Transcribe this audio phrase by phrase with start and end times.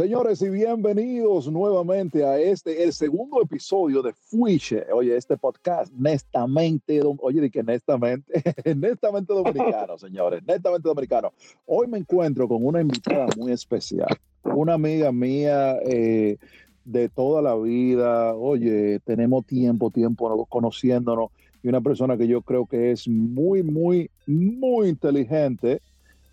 [0.00, 4.90] Señores, y bienvenidos nuevamente a este, el segundo episodio de Fuiche.
[4.94, 8.32] Oye, este podcast, netamente, oye, de que netamente,
[8.74, 11.34] netamente dominicano, señores, netamente dominicano.
[11.66, 14.08] Hoy me encuentro con una invitada muy especial,
[14.42, 16.38] una amiga mía eh,
[16.86, 18.34] de toda la vida.
[18.34, 21.28] Oye, tenemos tiempo, tiempo conociéndonos
[21.62, 25.82] y una persona que yo creo que es muy, muy, muy inteligente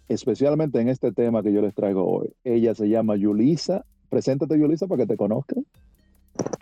[0.08, 2.34] especialmente en este tema que yo les traigo hoy.
[2.44, 3.86] Ella se llama Yulisa.
[4.10, 5.66] Preséntate, Yulisa, para que te conozcan.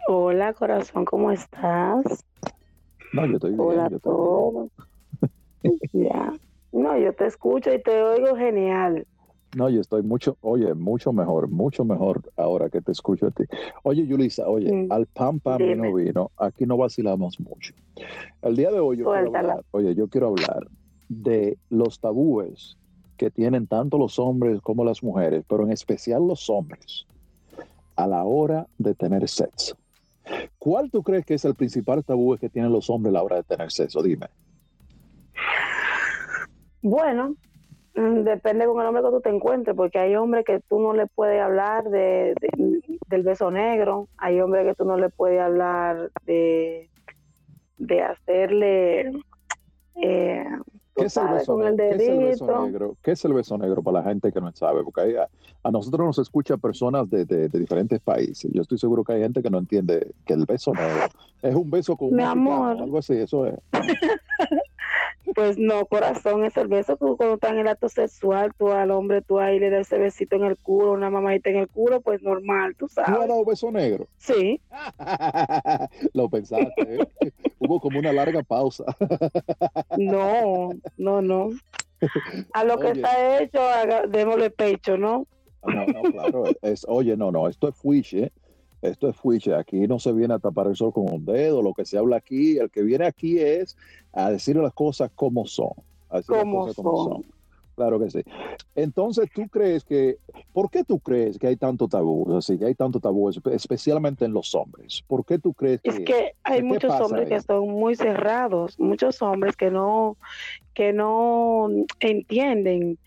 [0.08, 2.26] Hola, corazón, ¿cómo estás?
[3.14, 3.62] No, yo estoy bien.
[3.62, 4.70] Hola yo todo.
[5.94, 6.34] ya.
[6.72, 9.06] No, yo te escucho y te oigo genial.
[9.56, 13.46] No, yo estoy mucho, oye, mucho mejor, mucho mejor ahora que te escucho a ti.
[13.84, 14.92] Oye, Yulisa, oye, mm.
[14.92, 17.74] al pan pan vino vino, aquí no vacilamos mucho.
[18.42, 20.68] El día de hoy yo quiero hablar, oye, yo quiero hablar
[21.08, 22.78] de los tabúes
[23.16, 27.06] que tienen tanto los hombres como las mujeres, pero en especial los hombres,
[27.96, 29.78] a la hora de tener sexo.
[30.58, 33.36] ¿Cuál tú crees que es el principal tabú que tienen los hombres a la hora
[33.38, 34.02] de tener sexo?
[34.02, 34.28] Dime.
[36.82, 37.36] Bueno,
[37.96, 40.94] mm, depende con el hombre que tú te encuentres, porque hay hombres que tú no
[40.94, 42.36] le puedes hablar de,
[43.08, 46.90] del beso negro, hay hombres que tú no le puedes hablar de,
[47.78, 49.12] de hacerle
[49.96, 50.46] eh,
[50.96, 52.96] ¿Qué es, el beso, negro?
[53.04, 54.82] ¿Qué es el beso negro para la gente que no sabe?
[54.82, 55.18] Porque
[55.64, 58.50] a, nosotros nos escucha personas de, de, diferentes países.
[58.54, 61.10] Yo estoy seguro que hay gente que no entiende que el beso negro
[61.42, 62.82] es un beso con Mi amor.
[62.82, 63.56] algo así, eso es.
[65.36, 68.90] Pues no, corazón, es el beso tú cuando estás en el acto sexual, tú al
[68.90, 72.00] hombre, tú ahí le das ese besito en el culo, una mamadita en el culo,
[72.00, 73.14] pues normal, tú sabes.
[73.14, 74.08] ¿Tú has dado beso negro?
[74.18, 74.62] Sí.
[76.14, 77.08] Lo pensaste, ¿eh?
[77.60, 78.86] Hubo como una larga pausa.
[79.98, 81.50] no, no, no.
[82.54, 83.62] A lo que está hecho,
[84.08, 85.28] démosle pecho, ¿no?
[85.66, 86.44] No, no, claro.
[86.62, 88.32] Es, oye, no, no, esto es fuiche.
[88.82, 89.56] Esto es fuiche.
[89.56, 91.62] Aquí no se viene a tapar el sol con un dedo.
[91.62, 93.78] Lo que se habla aquí, el que viene aquí es
[94.14, 95.74] a decir las cosas como son.
[96.28, 97.26] como, son.
[97.76, 98.22] Claro que sí.
[98.74, 100.18] Entonces, ¿tú crees que,
[100.54, 102.34] por qué tú crees que hay tanto tabú?
[102.38, 105.04] Así que hay tanto tabú, especialmente en los hombres.
[105.06, 105.90] ¿Por qué tú crees que?
[105.90, 110.16] Es que hay muchos hombres que son muy cerrados, muchos hombres que no,
[110.74, 111.70] que no
[112.00, 112.98] entienden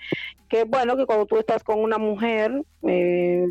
[0.48, 3.50] que, bueno, que cuando tú estás con una mujer, eh,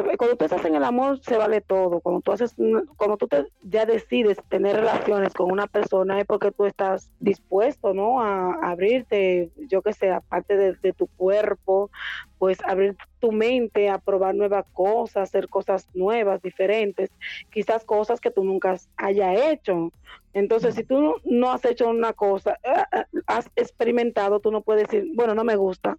[0.00, 2.00] cuando tú estás en el amor se vale todo.
[2.00, 2.54] Cuando tú haces,
[2.96, 7.92] cuando tú te, ya decides tener relaciones con una persona es porque tú estás dispuesto,
[7.92, 8.20] ¿no?
[8.20, 11.90] A, abrirte, yo que sé, aparte de, tu cuerpo,
[12.38, 17.10] pues abrir tu mente a probar nuevas cosas, hacer cosas nuevas, diferentes,
[17.50, 19.92] quizás cosas que tú nunca hayas hecho.
[20.32, 24.88] Entonces, si tú no has hecho una cosa, eh, eh, has experimentado, tú no puedes
[24.88, 25.98] decir, bueno, no me gusta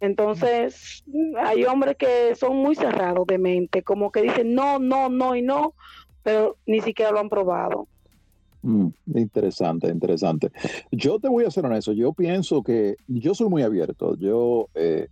[0.00, 1.04] entonces,
[1.38, 5.42] hay hombres que son muy cerrados de mente, como que dicen no, no, no y
[5.42, 5.74] no,
[6.22, 7.86] pero ni siquiera lo han probado.
[8.62, 10.50] Mm, interesante, interesante.
[10.90, 14.16] Yo te voy a ser honesto, yo pienso que yo soy muy abierto.
[14.16, 15.08] Yo, eh,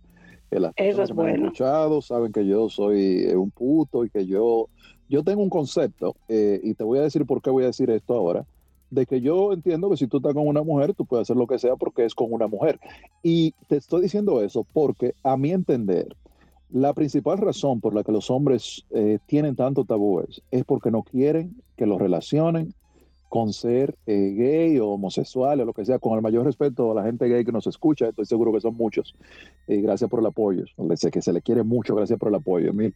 [0.49, 1.45] las Eso es bueno.
[1.45, 4.69] escuchado saben que yo soy eh, un puto y que yo,
[5.07, 7.91] yo tengo un concepto, eh, y te voy a decir por qué voy a decir
[7.91, 8.45] esto ahora
[8.89, 11.47] de que yo entiendo que si tú estás con una mujer, tú puedes hacer lo
[11.47, 12.79] que sea porque es con una mujer.
[13.23, 16.15] Y te estoy diciendo eso porque a mi entender,
[16.71, 21.03] la principal razón por la que los hombres eh, tienen tanto tabúes es porque no
[21.03, 22.73] quieren que los relacionen
[23.29, 26.95] con ser eh, gay o homosexual o lo que sea, con el mayor respeto a
[26.95, 29.15] la gente gay que nos escucha, estoy seguro que son muchos,
[29.67, 32.73] y gracias por el apoyo, sé que se le quiere mucho, gracias por el apoyo,
[32.73, 32.93] mil.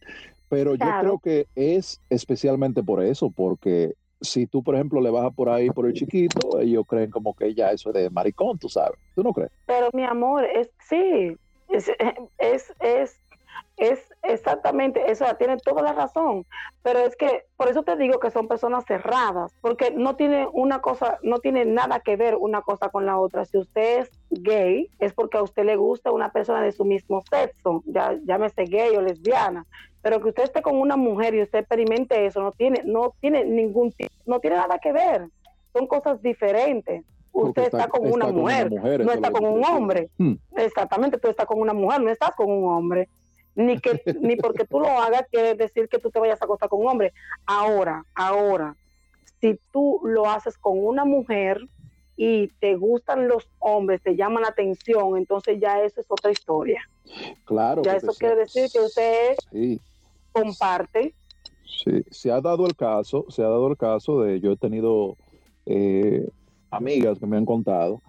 [0.48, 3.94] pero yo creo que es especialmente por eso, porque
[4.24, 7.54] si tú, por ejemplo, le bajas por ahí por el chiquito, ellos creen como que
[7.54, 8.98] ya eso es de maricón, tú sabes.
[9.14, 9.50] ¿Tú no crees?
[9.66, 11.36] Pero mi amor, es sí,
[11.68, 11.90] es,
[12.38, 13.20] es, es,
[13.76, 16.46] es exactamente eso, tiene toda la razón.
[16.82, 20.80] Pero es que por eso te digo que son personas cerradas, porque no tiene una
[20.80, 23.44] cosa, no tiene nada que ver una cosa con la otra.
[23.44, 27.22] Si usted es gay, es porque a usted le gusta una persona de su mismo
[27.28, 29.66] sexo, ya llámese gay o lesbiana
[30.04, 33.42] pero que usted esté con una mujer y usted experimente eso, no tiene, no tiene
[33.42, 33.90] ningún,
[34.26, 35.28] no tiene nada que ver,
[35.72, 37.02] son cosas diferentes.
[37.32, 40.10] Usted está, con, una, mujer, no está con un hombre.
[40.18, 40.34] Hmm.
[40.56, 43.08] Exactamente, tú estás con una mujer, no estás con un hombre.
[43.54, 46.68] Ni que ni porque tú lo hagas quiere decir que tú te vayas a acostar
[46.68, 47.14] con un hombre.
[47.46, 48.76] Ahora, ahora,
[49.40, 51.66] si tú lo haces con una mujer
[52.14, 56.82] y te gustan los hombres, te llaman la atención, entonces ya eso es otra historia.
[57.46, 57.80] Claro.
[57.82, 59.80] Ya eso quiere decir que usted sí
[60.34, 61.14] comparte.
[61.64, 65.16] Sí, se ha dado el caso, se ha dado el caso de, yo he tenido
[65.66, 66.28] eh,
[66.70, 68.02] amigas que me han contado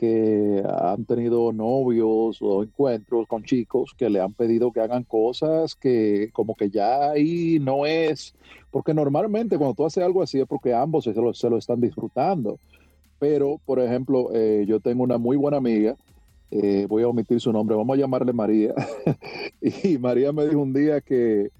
[0.00, 5.74] que han tenido novios o encuentros con chicos que le han pedido que hagan cosas
[5.74, 8.34] que como que ya ahí no es,
[8.70, 11.82] porque normalmente cuando tú haces algo así es porque ambos se lo, se lo están
[11.82, 12.58] disfrutando.
[13.18, 15.94] Pero, por ejemplo, eh, yo tengo una muy buena amiga,
[16.50, 18.72] eh, voy a omitir su nombre, vamos a llamarle María,
[19.60, 21.50] y María me dijo un día que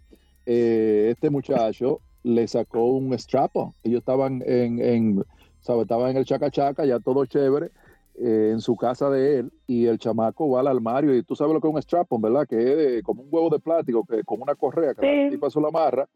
[0.52, 3.52] eh, este muchacho le sacó un strap
[3.84, 5.24] Ellos estaban en, en,
[5.60, 7.70] Estaban en el chaca chaca, ya todo chévere,
[8.16, 11.54] eh, en su casa de él y el chamaco va al armario y tú sabes
[11.54, 12.48] lo que es un strap ¿verdad?
[12.48, 15.36] Que es como un huevo de plástico, que con una correa que sí.
[15.36, 16.08] pasó la amarra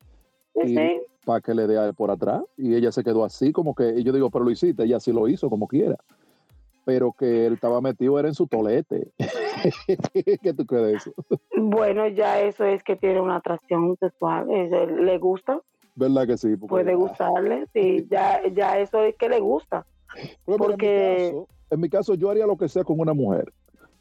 [0.64, 0.76] y
[1.24, 4.12] para que le dé por atrás y ella se quedó así como que, y yo
[4.12, 5.96] digo, pero lo hiciste, ella sí lo hizo como quiera,
[6.84, 9.12] pero que él estaba metido era en su tolete.
[10.42, 11.12] ¿Qué tú crees de eso?
[11.56, 15.60] Bueno, ya eso es que tiene una atracción sexual, le gusta.
[15.94, 16.56] ¿Verdad que sí?
[16.56, 19.86] Puede gustarle, sí, ya, ya eso es que le gusta.
[20.44, 21.34] porque
[21.70, 23.52] en mi caso yo haría lo que sea con una mujer,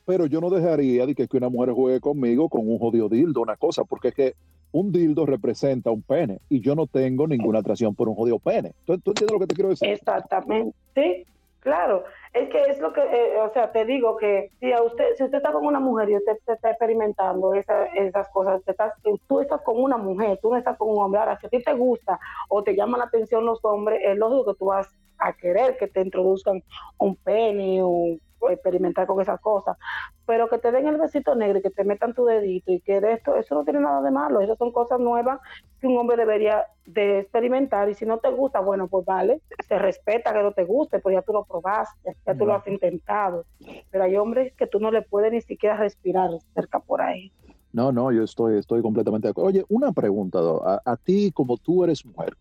[0.05, 3.55] pero yo no dejaría de que, una mujer juegue conmigo con un jodido dildo, una
[3.55, 4.35] cosa, porque es que
[4.71, 8.73] un dildo representa un pene y yo no tengo ninguna atracción por un jodido pene.
[8.85, 9.87] ¿Tú, entiendes lo que te quiero decir?
[9.87, 11.25] Exactamente, sí,
[11.59, 12.03] claro.
[12.33, 15.23] Es que es lo que, eh, o sea, te digo que si a usted, si
[15.23, 18.93] usted está con una mujer y usted, está experimentando esas cosas, estás,
[19.27, 21.19] tú estás con una mujer, tú no estás con un hombre.
[21.19, 22.19] Ahora, si a ti te gusta
[22.49, 24.89] o te llaman la atención los hombres, es lógico que tú vas
[25.19, 26.63] a querer que te introduzcan
[26.97, 28.17] un pene o,
[28.49, 29.77] experimentar con esas cosas,
[30.25, 32.99] pero que te den el besito negro y que te metan tu dedito y que
[32.99, 35.39] de esto, eso no tiene nada de malo, esas son cosas nuevas
[35.79, 37.87] que un hombre debería de experimentar.
[37.87, 41.15] Y si no te gusta, bueno, pues vale, se respeta que no te guste, pues
[41.15, 43.45] ya tú lo probaste, ya tú lo has intentado,
[43.91, 47.31] pero hay hombres que tú no le puedes ni siquiera respirar cerca por ahí.
[47.71, 49.49] No, no, yo estoy, estoy completamente de acuerdo.
[49.49, 52.37] Oye, una pregunta, a, a ti como tú eres mujer,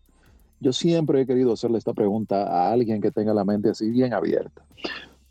[0.59, 4.13] yo siempre he querido hacerle esta pregunta a alguien que tenga la mente así bien
[4.13, 4.63] abierta.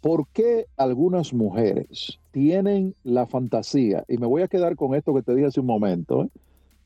[0.02, 4.04] ¿Por qué algunas mujeres tienen la fantasía?
[4.08, 6.28] Y me voy a quedar con esto que te dije hace un momento, ¿eh?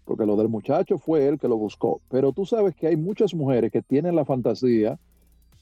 [0.05, 2.01] porque lo del muchacho fue él que lo buscó.
[2.11, 4.99] Pero tú sabes que hay muchas mujeres que tienen la fantasía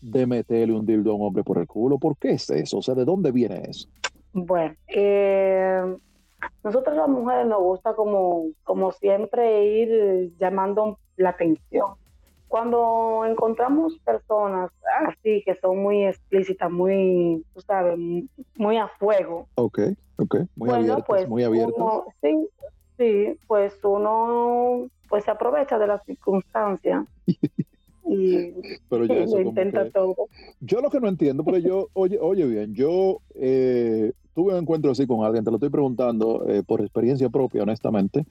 [0.05, 1.99] de meterle un dildo a un hombre por el culo.
[1.99, 2.79] ¿Por qué es eso?
[2.79, 3.89] O sea, ¿de dónde viene eso?
[4.33, 5.97] Bueno, eh,
[6.63, 11.95] nosotros las mujeres nos gusta como, como siempre ir llamando la atención
[12.55, 14.71] cuando encontramos personas
[15.09, 17.99] así que son muy explícitas, muy, tú sabes,
[18.57, 19.49] muy a fuego.
[19.57, 19.81] Ok,
[20.19, 21.85] ok, muy abiertas, pues muy abiertas.
[22.23, 22.49] sí,
[22.97, 27.05] sí, pues uno pues se aprovecha de las circunstancias.
[28.07, 28.53] y,
[28.89, 30.29] pero yo lo intenta todo.
[30.61, 34.91] Yo lo que no entiendo, pero yo, oye, oye bien, yo eh, tuve un encuentro
[34.91, 38.27] así con alguien, te lo estoy preguntando eh, por experiencia propia, honestamente.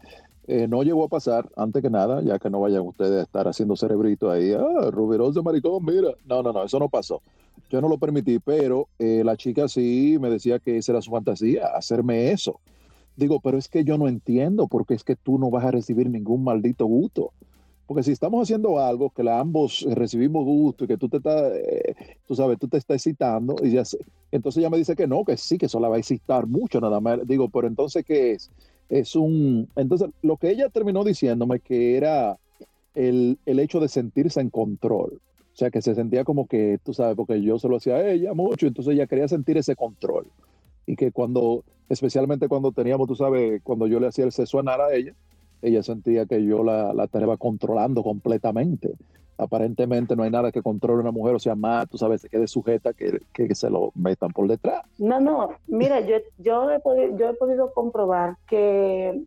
[0.46, 3.48] Eh, no llegó a pasar, antes que nada, ya que no vayan ustedes a estar
[3.48, 6.10] haciendo cerebrito ahí, ah, Rubirosa maricón, mira.
[6.26, 7.22] No, no, no, eso no pasó.
[7.70, 11.12] Yo no lo permití, pero eh, la chica sí me decía que esa era su
[11.12, 12.60] fantasía, hacerme eso.
[13.16, 16.10] Digo, pero es que yo no entiendo, porque es que tú no vas a recibir
[16.10, 17.32] ningún maldito gusto.
[17.86, 21.52] Porque si estamos haciendo algo que la ambos recibimos gusto y que tú te estás,
[21.54, 21.96] eh,
[22.26, 23.84] tú sabes, tú te estás excitando, y ya
[24.32, 26.80] entonces ella me dice que no, que sí, que eso la va a excitar mucho
[26.80, 27.20] nada más.
[27.28, 28.50] Digo, pero entonces, ¿qué es?
[28.90, 29.70] es un...
[29.76, 32.38] Entonces, lo que ella terminó diciéndome que era
[32.96, 35.20] el, el, hecho de sentirse en control.
[35.54, 38.12] O sea, que se sentía como que, tú sabes, porque yo se lo hacía a
[38.12, 40.28] ella mucho, entonces ella quería sentir ese control.
[40.86, 44.94] Y que cuando, especialmente cuando teníamos, tú sabes, cuando yo le hacía el sexo a
[44.94, 45.14] ella,
[45.64, 48.96] ella sentía que yo la, la estaba controlando completamente
[49.38, 52.30] aparentemente no hay nada que controle a una mujer, o sea, más, tú sabes, se
[52.30, 54.84] quede sujeta que, que, se lo metan por detrás.
[54.98, 59.24] No, no, mira, yo, yo, he, podido, yo he podido comprobar que,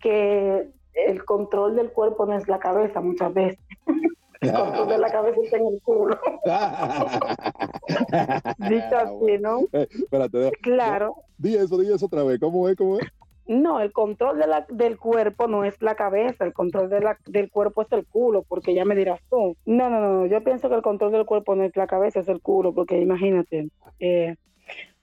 [0.00, 3.58] que el control del cuerpo no es la cabeza muchas veces.
[4.38, 6.18] El control de la cabeza está en el culo.
[8.58, 9.60] Dicho así, ¿no?
[9.72, 11.14] Eh, espérate, claro.
[11.38, 12.38] Di eso, di eso otra vez.
[12.38, 12.76] ¿Cómo es?
[12.76, 13.06] ¿Cómo es?
[13.48, 17.18] No, el control de la, del cuerpo no es la cabeza, el control de la,
[17.26, 19.56] del cuerpo es el culo, porque ya me dirás tú.
[19.64, 22.28] No, no, no, yo pienso que el control del cuerpo no es la cabeza, es
[22.28, 23.68] el culo, porque imagínate.
[24.00, 24.34] Eh,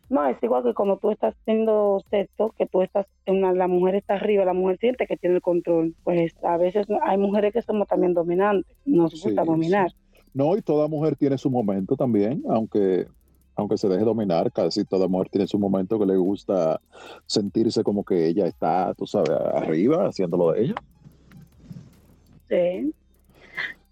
[0.10, 3.96] no, es igual que cuando tú estás haciendo sexo, que tú estás, en la mujer
[3.96, 5.96] está arriba, la mujer siente que tiene el control.
[6.04, 9.92] Pues a veces hay mujeres que somos también dominantes, nos gusta dominar.
[10.34, 13.08] No, y toda mujer tiene su momento también, aunque
[13.56, 16.80] aunque se deje dominar, casi toda mujer tiene su momento que le gusta
[17.26, 20.76] sentirse como que ella está, tú sabes, arriba, haciéndolo de ella.
[22.50, 22.94] Sí.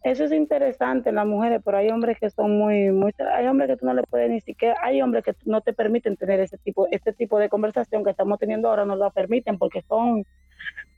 [0.04, 3.78] Eso es interesante las mujeres, pero hay hombres que son muy, muy, hay hombres que
[3.78, 6.88] tú no le puedes ni siquiera, hay hombres que no te permiten tener ese tipo,
[6.90, 10.26] este tipo de conversación que estamos teniendo ahora, no lo permiten porque son,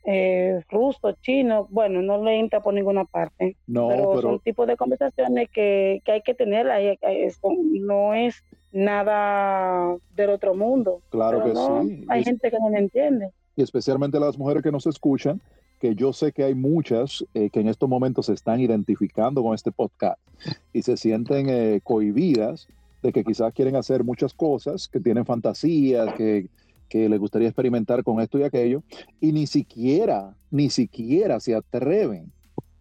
[0.05, 3.55] eh, ruso, chino, bueno, no le entra por ninguna parte.
[3.67, 8.13] No, pero, pero, son tipos de conversaciones que, que hay que tener, ahí, eso no
[8.13, 11.01] es nada del otro mundo.
[11.09, 12.05] claro Pero que no, sí.
[12.09, 13.29] Hay gente que no lo entiende.
[13.55, 15.39] y especialmente las mujeres que nos escuchan,
[15.79, 19.53] que yo sé que hay muchas eh, que en estos momentos se están identificando con
[19.53, 20.19] este podcast
[20.71, 22.67] y se sienten eh, cohibidas
[23.01, 26.47] de que quizás quieren hacer muchas cosas, que tienen fantasías, que,
[26.93, 28.83] que les gustaría experimentar con esto y aquello,
[29.19, 32.31] y ni siquiera, ni siquiera se atreven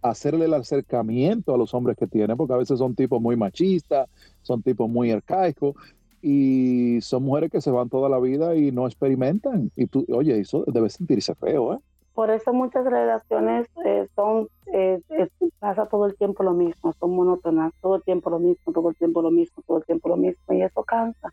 [0.02, 3.36] a hacerle el acercamiento a los hombres que tienen, porque a veces son tipos muy
[3.36, 4.10] machistas,
[4.42, 5.76] son tipos muy arcaicos,
[6.20, 9.70] y son mujeres que se van toda la vida y no experimentan.
[9.76, 11.78] Y tú, oye, eso debe sentirse feo, ¿eh?
[12.14, 15.00] Por eso muchas relaciones eh, son, eh,
[15.58, 18.96] pasa todo el tiempo lo mismo, son monótonas, todo el tiempo lo mismo, todo el
[18.96, 21.32] tiempo lo mismo, todo el tiempo lo mismo, y eso cansa.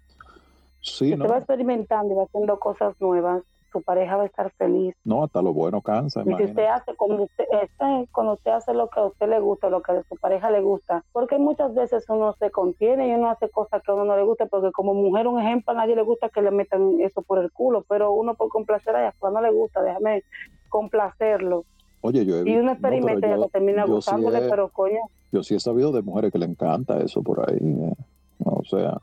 [0.82, 1.24] Sí, Si ¿no?
[1.24, 4.96] usted va experimentando y va haciendo cosas nuevas, su pareja va a estar feliz.
[5.04, 6.52] No, hasta lo bueno cansa, Y si imagínate.
[6.52, 9.82] usted hace, cuando usted, este, cuando usted hace lo que a usted le gusta, lo
[9.84, 13.48] que a su pareja le gusta, porque muchas veces uno se contiene y uno hace
[13.50, 16.02] cosas que a uno no le gusta, porque como mujer, un ejemplo, a nadie le
[16.02, 19.40] gusta que le metan eso por el culo, pero uno por complacer a ella, cuando
[19.42, 20.24] no le gusta, déjame
[20.68, 21.66] complacerlo.
[22.02, 24.70] Oye, yo he Y uno no, experimenta y yo- lo termina sí gustándole, he- pero
[24.70, 27.58] coño, Yo sí he sabido de mujeres que le encanta eso por ahí.
[27.62, 27.94] eh.
[28.46, 29.00] O sea,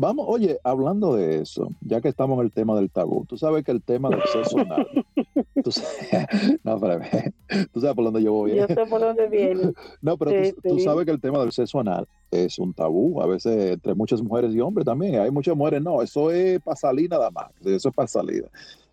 [0.00, 3.64] vamos, oye, hablando de eso, ya que estamos en el tema del tabú, tú sabes
[3.64, 4.86] que el tema del sexo anal,
[5.62, 6.00] tú sabes,
[6.64, 7.34] no, espérame,
[7.72, 8.54] tú sabes por dónde yo voy.
[8.54, 9.72] yo sé por dónde viene.
[10.00, 13.26] No, pero Sí, tú, sabes que el tema del sexo anal es un tabú, a
[13.26, 15.20] veces entre muchas mujeres y hombres también.
[15.20, 18.48] Hay muchas mujeres, no, eso es para salir nada más, eso es para salida.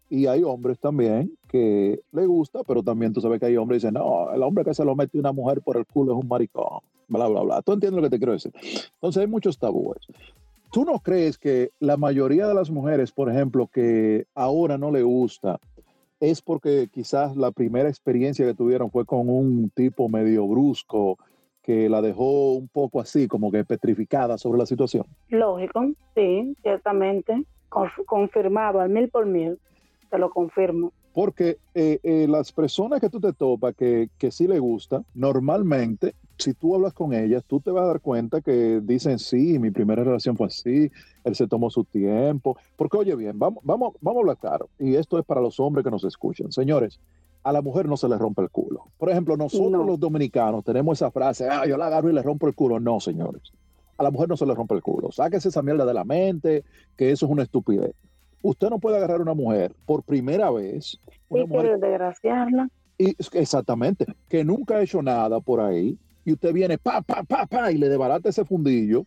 [0.10, 3.88] Y hay hombres también que le gusta, pero también tú sabes que hay hombres que
[3.88, 6.28] dicen, no, el hombre que se lo mete una mujer por el culo es un
[6.28, 7.62] maricón, bla, bla, bla.
[7.62, 8.52] ¿Tú entiendes lo que te quiero decir?
[8.96, 10.00] Entonces hay muchos tabúes.
[10.72, 15.02] ¿Tú no crees que la mayoría de las mujeres, por ejemplo, que ahora no le
[15.04, 15.60] gusta,
[16.20, 21.18] es porque quizás la primera experiencia que tuvieron fue con un tipo medio brusco
[21.62, 25.06] que la dejó un poco así, como que petrificada sobre la situación?
[25.30, 29.60] Lógico, sí, ciertamente, conf- confirmado al mil por mil,
[30.10, 30.92] te lo confirmo.
[31.14, 36.14] Porque eh, eh, las personas que tú te topas que, que sí le gusta, normalmente,
[36.38, 39.72] si tú hablas con ellas, tú te vas a dar cuenta que dicen, sí, mi
[39.72, 40.91] primera relación fue así,
[41.24, 42.58] él se tomó su tiempo.
[42.75, 44.70] Porque, oye, bien, vamos, vamos, vamos a hablar claro.
[44.79, 46.51] Y esto es para los hombres que nos escuchan.
[46.51, 47.00] Señores,
[47.44, 48.86] a la mujer no se le rompe el culo.
[48.98, 49.84] Por ejemplo, nosotros No.
[49.84, 52.79] los dominicanos tenemos esa frase, ah, yo la agarro y le rompo el culo.
[52.79, 53.51] No, señores.
[53.98, 55.12] A la mujer no se le rompe el culo.
[55.12, 56.63] Sáquese esa mierda de la mente,
[56.96, 57.96] que eso es una estupidez.
[58.44, 62.70] Usted no puede agarrar a una mujer por primera vez, una Y mujer desgraciarla.
[63.00, 65.98] y, exactamente, que nunca ha hecho nada por ahí,
[66.28, 69.06] y usted viene, pa, pa, pa, pa, y le desbarata ese fundillo,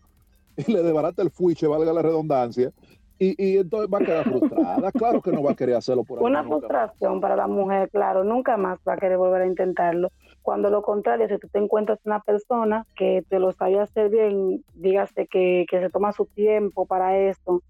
[0.56, 2.72] y le desbarata el fuiche, valga la redundancia,
[3.18, 4.90] y, y entonces va a quedar frustrada.
[4.92, 6.22] Claro que no va a querer hacerlo por.
[6.22, 10.08] Una frustración para la mujer, claro, nunca más va a querer volver a intentarlo.
[10.40, 14.64] Cuando lo contrario, si tú te encuentras una persona que te lo sabe hacer bien,
[14.72, 17.60] dígase que, que se toma su tiempo para esto,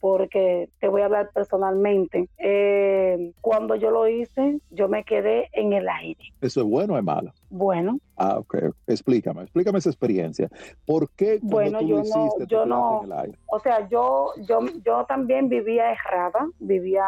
[0.00, 2.28] porque te voy a hablar personalmente.
[2.38, 6.24] Eh, cuando yo lo hice, yo me quedé en el aire.
[6.40, 7.32] ¿Eso es bueno o es malo?
[7.50, 8.54] Bueno, Ah, ok.
[8.86, 10.48] Explícame, explícame esa experiencia.
[10.84, 13.18] ¿Por qué cuando Bueno, tú yo lo no- hiciste, te yo quedaste no- en el
[13.18, 13.38] aire?
[13.46, 17.04] o sea, yo, yo, yo también vivía errada, vivía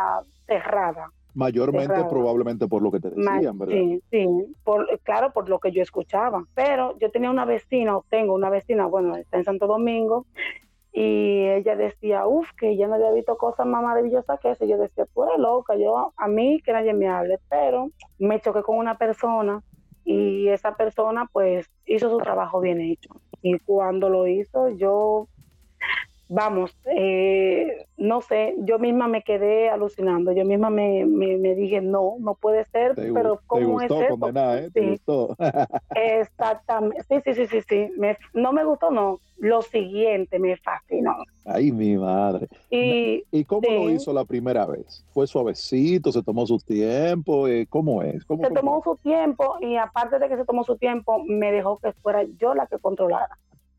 [0.47, 1.11] cerrada.
[1.35, 3.75] Mayormente, probablemente por lo que te decían, ¿verdad?
[3.75, 4.27] Sí, sí,
[4.65, 6.45] por, claro, por lo que yo escuchaba.
[6.55, 10.27] Pero yo tenía una vecina, o tengo una vecina, bueno, está en Santo Domingo,
[10.93, 14.67] y ella decía, uff, que ella no había visto cosas más maravillosas que eso.
[14.67, 17.39] Yo decía, tú eres loca, yo, a mí que nadie me hable.
[17.49, 19.63] Pero me choqué con una persona
[20.05, 23.11] y esa persona pues hizo su trabajo bien hecho.
[23.41, 25.29] Y cuando lo hizo, yo,
[26.29, 31.81] vamos, eh, no sé, yo misma me quedé alucinando, yo misma me, me, me dije,
[31.81, 34.19] no, no puede ser, Te, pero te ¿cómo es gustó eso?
[34.19, 34.71] condenar, ¿eh?
[34.73, 35.37] Te gustó.
[35.95, 41.17] Exactamente, sí, sí, sí, sí, sí, me- no me gustó, no, lo siguiente me fascinó.
[41.45, 42.47] Ay, mi madre.
[42.71, 45.05] Y ¿Y cómo lo hizo la primera vez?
[45.13, 46.13] ¿Fue suavecito?
[46.13, 47.49] ¿Se tomó su tiempo?
[47.49, 48.25] Eh, ¿Cómo es?
[48.25, 51.79] ¿Cómo se tomó su tiempo y aparte de que se tomó su tiempo, me dejó
[51.79, 53.37] que fuera yo la que controlara.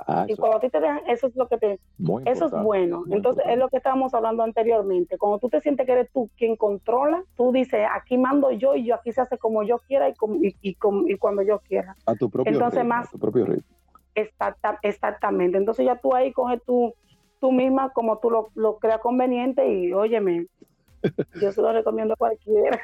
[0.08, 2.52] Ah, Y cuando a ti te dejan, eso es lo que te, muy Eso es
[2.52, 3.04] bueno.
[3.10, 3.54] Entonces, importante.
[3.54, 5.18] es lo que estábamos hablando anteriormente.
[5.18, 8.86] Cuando tú te sientes que eres tú quien controla, tú dices, aquí mando yo y
[8.86, 11.60] yo aquí se hace como yo quiera y, como- y, y como- y cuando yo
[11.60, 11.96] quiera.
[12.06, 13.78] A tu propio entonces ritmo, más- a tu propio ritmo.
[14.16, 15.58] Exacta, exactamente.
[15.58, 16.94] Entonces ya tú ahí coges tú,
[17.40, 20.48] tú misma como tú lo, lo creas conveniente y óyeme,
[21.42, 22.80] yo se lo recomiendo a cualquiera.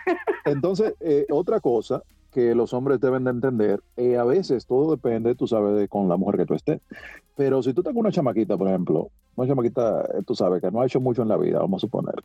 [0.46, 5.36] Entonces, eh, otra cosa que los hombres deben de entender, eh, a veces todo depende,
[5.36, 6.82] tú sabes, de con la mujer que tú estés.
[7.36, 10.82] Pero si tú tengas una chamaquita, por ejemplo, una chamaquita, eh, tú sabes, que no
[10.82, 12.16] ha hecho mucho en la vida, vamos a suponer,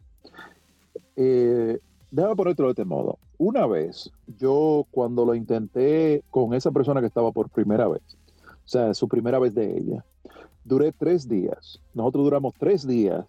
[1.17, 1.79] eh,
[2.11, 3.19] déjame ponértelo de este modo.
[3.39, 8.03] Una vez, yo cuando lo intenté con esa persona que estaba por primera vez,
[8.65, 10.05] o sea, su primera vez de ella,
[10.65, 11.81] duré tres días.
[11.93, 13.27] Nosotros duramos tres días.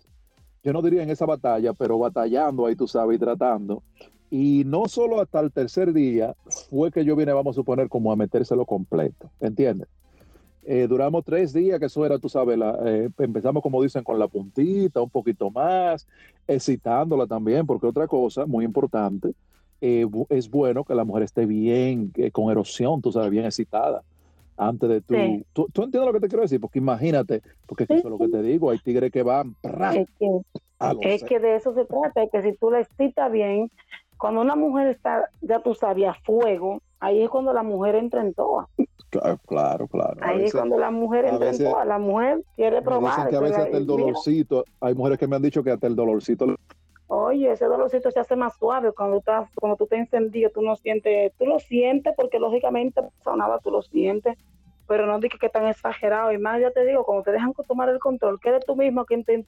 [0.64, 3.84] Yo no diría en esa batalla, pero batallando ahí, tú sabes, y tratando.
[4.30, 6.36] Y no solo hasta el tercer día
[6.70, 9.30] fue que yo vine, vamos a suponer, como a metérselo completo.
[9.40, 9.88] ¿Entiendes?
[10.68, 14.18] Eh, duramos tres días, que eso era, tú sabes, la, eh, empezamos como dicen con
[14.18, 16.08] la puntita, un poquito más,
[16.48, 19.34] excitándola también, porque otra cosa muy importante,
[19.80, 24.02] eh, es bueno que la mujer esté bien, con erosión, tú sabes, bien excitada,
[24.58, 25.14] antes de tu...
[25.54, 26.60] ¿Tú, ¿Tú, entiendes lo que te quiero decir?
[26.60, 29.56] Porque imagínate, porque eso es lo que te digo, hay tigres que van...
[29.62, 33.70] es, que, es que, de eso se trata, que si tú la excitas bien,
[34.18, 38.22] cuando una mujer está, ya tú sabes, a fuego, ahí es cuando la mujer entra
[38.22, 38.68] en toa.
[39.48, 40.18] Claro, claro.
[40.22, 41.86] Ahí es cuando la mujer entra en toa.
[41.86, 43.16] La mujer quiere probar.
[43.16, 45.88] Dicen que a veces hasta el dolorcito, hay mujeres que me han dicho que hasta
[45.88, 46.56] el dolorcito.
[47.08, 50.76] Oye, ese dolorcito se hace más suave cuando, estás, cuando tú te encendido, tú no
[50.76, 53.00] sientes, tú lo sientes porque lógicamente
[53.38, 54.38] nada, tú lo sientes,
[54.88, 56.32] pero no digas que tan exagerado.
[56.32, 59.06] Y más, ya te digo, cuando te dejan tomar el control, que eres tú mismo
[59.06, 59.46] quien te,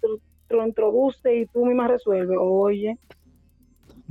[0.49, 2.37] lo introduce y tú misma resuelve.
[2.37, 2.97] Oye,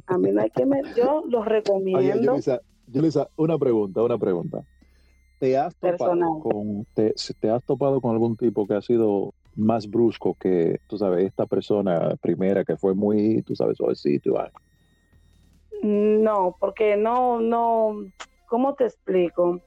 [0.07, 2.35] a mí no hay que me, yo los recomiendo.
[2.35, 2.61] Oye,
[3.37, 4.65] una pregunta, una pregunta.
[5.39, 7.13] ¿Te has, topado con, te,
[7.51, 12.17] has topado con algún tipo que ha sido más brusco que, tú sabes, esta persona
[12.23, 14.35] primera que fue muy, tú sabes, suavecito
[15.83, 18.07] y No, porque no, no,
[18.47, 19.61] ¿cómo te explico?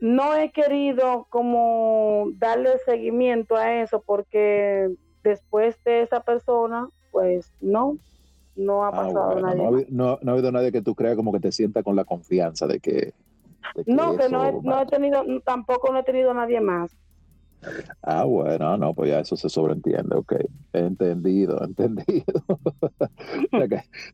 [0.00, 4.90] No he querido como darle seguimiento a eso porque
[5.22, 7.96] después de esa persona, pues no,
[8.56, 9.86] no ha ah, pasado nadie.
[9.90, 12.80] No ha, habido nadie que tú creas como que te sienta con la confianza de
[12.80, 13.14] que...
[13.86, 16.96] no, que no he, no he, tenido, tampoco no he tenido nadie más.
[18.02, 20.34] Ah, bueno, no, pues ya eso se sobreentiende, ok.
[20.72, 22.42] Entendido, entendido.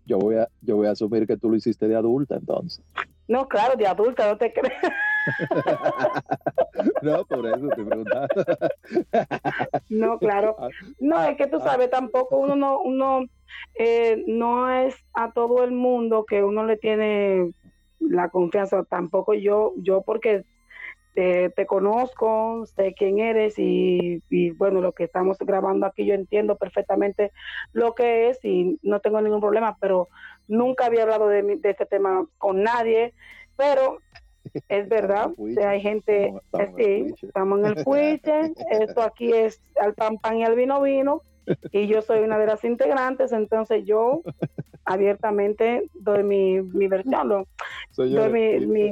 [0.07, 2.85] yo, voy a, yo voy a asumir que tú lo hiciste de adulta entonces.
[3.29, 4.75] No, claro, de adulta, no te crees.
[7.03, 8.29] no, por eso te preguntaba.
[9.89, 10.57] no, claro.
[10.59, 10.69] Ah.
[10.99, 13.25] No, es que tú sabes, tampoco uno no, uno
[13.75, 17.53] eh, no es a todo el mundo que uno le tiene
[17.99, 20.45] la confianza, tampoco yo, yo porque
[21.15, 24.23] te, conozco, sé quién eres y,
[24.53, 27.33] bueno, lo que estamos grabando aquí yo entiendo perfectamente
[27.73, 30.09] lo que es y no tengo ningún problema, pero
[30.49, 33.13] nunca había hablado de, de este tema con nadie,
[33.57, 33.99] pero
[34.69, 35.31] es verdad,
[35.65, 36.33] hay gente,
[36.77, 41.23] sí, estamos en el puiche, esto aquí es al pan pan y al vino vino,
[41.73, 44.23] y yo soy una de las integrantes, entonces yo
[44.85, 47.47] abiertamente doy mi, mi versión, lo,
[47.97, 48.91] doy mi,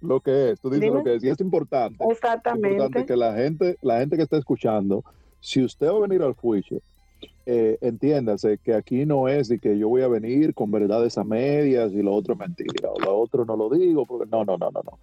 [0.00, 2.04] lo que es, tú dices lo que es, y es importante.
[2.10, 3.06] Exactamente.
[3.06, 5.04] que la gente, la gente que está escuchando,
[5.40, 6.80] si usted va a venir al juicio,
[7.46, 11.24] eh, entiéndase que aquí no es de que yo voy a venir con verdades a
[11.24, 14.56] medias y lo otro es mentira, o lo otro no lo digo, porque no, no,
[14.58, 14.98] no, no, no.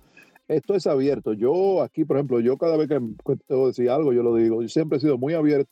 [0.47, 1.33] Esto es abierto.
[1.33, 2.99] Yo aquí, por ejemplo, yo cada vez que
[3.47, 4.63] tengo que decir algo, yo lo digo.
[4.63, 5.69] Yo siempre he sido muy abierto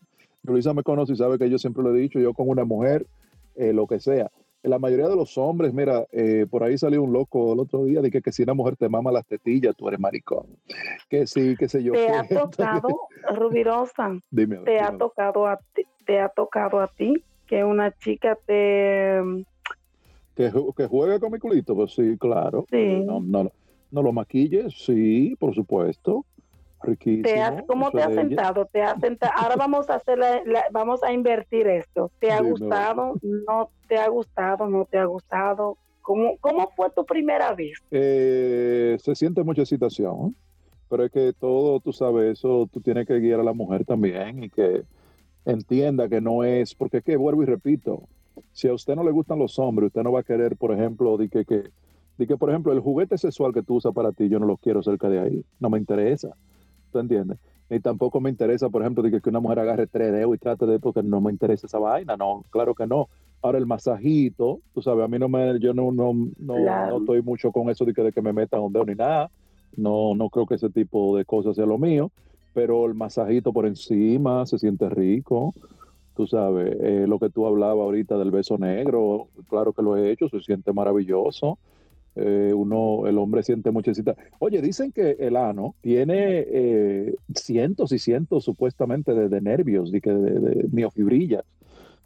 [0.52, 3.06] Luisa me conoce y sabe que yo siempre lo he dicho, yo con una mujer,
[3.56, 4.32] eh, lo que sea.
[4.64, 8.02] La mayoría de los hombres, mira, eh, por ahí salió un loco el otro día
[8.02, 10.48] de que, si una mujer te mama las tetillas, tú eres maricón.
[11.10, 11.94] Que sí, qué sé yo.
[11.94, 14.20] ¿Te ha tocado, Rubirosa?
[14.32, 14.58] Dime.
[14.58, 19.22] ¿Te ha tocado a ti, te ha tocado a ti que una chica te
[20.38, 21.76] que, que juegue con mi culito?
[21.76, 22.66] Pues sí, claro.
[22.70, 23.04] Sí.
[23.06, 23.52] No, no,
[23.92, 26.26] no lo maquilles, sí, por supuesto.
[27.68, 28.66] ¿Cómo te has sentado?
[28.66, 29.34] ¿Te has sentado?
[29.36, 30.20] Ahora vamos a hacer
[30.72, 32.12] vamos a invertir esto.
[32.20, 33.16] ¿Te ha gustado?
[33.22, 34.68] ¿No te ha gustado?
[34.68, 35.78] ¿No te ha gustado?
[36.02, 37.80] ¿Cómo, cómo fue tu primera vez?
[37.92, 40.36] Eh, se siente mucha excitación,
[40.90, 44.44] pero es que todo, tú sabes, eso tú tienes que guiar a la mujer también
[44.44, 44.84] y que
[45.46, 48.04] entienda que no es, porque es que vuelvo y repito,
[48.54, 51.18] si a usted no le gustan los hombres, usted no va a querer, por ejemplo,
[51.18, 51.63] de que, que,
[52.18, 54.56] de que por ejemplo, el juguete sexual que tú usas para ti, yo no lo
[54.56, 56.36] quiero cerca de ahí, no me interesa.
[56.91, 57.38] ¿Tú entiendes?
[57.69, 60.65] Ni tampoco me interesa, por ejemplo, de que una mujer agarre tres dedos y trate
[60.65, 63.10] de, porque no me interesa esa vaina, no, claro que no.
[63.41, 67.21] Ahora el masajito, tú sabes, a mí no me, yo no, no, no, no estoy
[67.21, 69.30] mucho con eso de que, de que me metan un dedo ni nada,
[69.76, 72.10] no, no creo que ese tipo de cosas sea lo mío,
[72.54, 75.54] pero el masajito por encima se siente rico,
[76.15, 80.12] tú sabes, eh, lo que tú hablabas ahorita del beso negro, claro que lo he
[80.12, 81.60] hecho, se siente maravilloso.
[82.19, 84.15] Eh, uno, el hombre siente muchísima.
[84.39, 90.39] Oye, dicen que el ano tiene eh, cientos y cientos supuestamente de, nervios, de, de,
[90.39, 91.43] de, miofibrillas.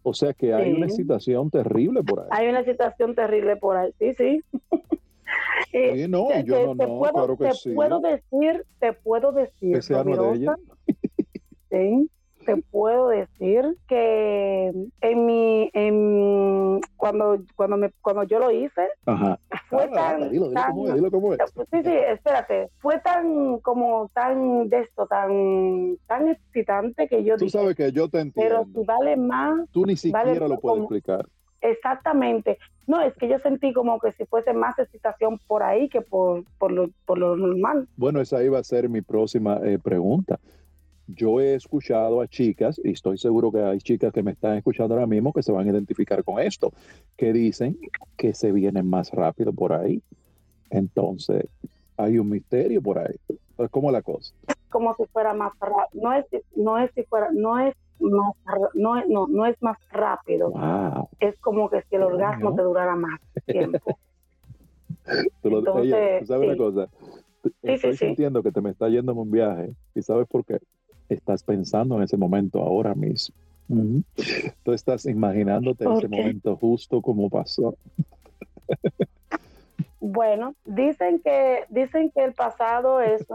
[0.03, 2.27] O sea que hay una excitación terrible por ahí.
[2.31, 4.41] Hay una excitación terrible por ahí, sí, sí.
[5.71, 9.75] sí no, yo no, puedo, claro que te puedo decir, te puedo decir.
[9.75, 10.55] Que sea de ella.
[11.69, 12.09] sí,
[12.45, 19.39] te puedo decir que en mi, en, cuando, cuando, me, cuando yo lo hice, Ajá.
[19.69, 21.39] fue Ah, tan, dilo, dilo tan- cómo es, dilo cómo es.
[21.71, 22.69] Sí, sí, espérate.
[22.79, 27.91] Fue tan, como tan de esto, tan, tan excitante que yo Tú dije, sabes que
[27.91, 28.79] yo te pero entiendo.
[28.81, 31.25] si vale más, Tú ni siquiera vale lo puedes como- explicar.
[31.61, 32.57] exactamente.
[32.87, 36.43] No, es que yo sentí como que si fuese más excitación por ahí que por,
[36.57, 37.87] por, lo, por lo normal.
[37.95, 40.39] Bueno, esa iba a ser mi próxima eh, pregunta.
[41.15, 44.93] Yo he escuchado a chicas, y estoy seguro que hay chicas que me están escuchando
[44.95, 46.71] ahora mismo que se van a identificar con esto,
[47.17, 47.77] que dicen
[48.17, 50.01] que se vienen más rápido por ahí.
[50.69, 51.45] Entonces,
[51.97, 53.15] hay un misterio por ahí.
[53.69, 54.33] ¿Cómo es la cosa?
[54.69, 56.01] como si fuera más rápido.
[56.01, 58.33] No es, no es si fuera, no es más,
[58.73, 60.49] no es, no, no es más rápido.
[60.51, 61.09] Wow.
[61.19, 63.99] Es como que si el orgasmo te durara más tiempo.
[65.41, 66.47] Tú lo- Entonces, oye, ¿tú sabes sí.
[66.47, 66.89] una cosa?
[67.63, 68.05] Estoy sí.
[68.05, 69.71] sintiendo que te me está yendo en un viaje.
[69.93, 70.59] ¿Y sabes por qué?
[71.11, 73.35] Estás pensando en ese momento ahora mismo.
[74.63, 76.15] Tú estás imaginándote ¿Por ese qué?
[76.15, 77.75] momento justo como pasó.
[79.99, 83.25] Bueno, dicen que dicen que el pasado es, eh,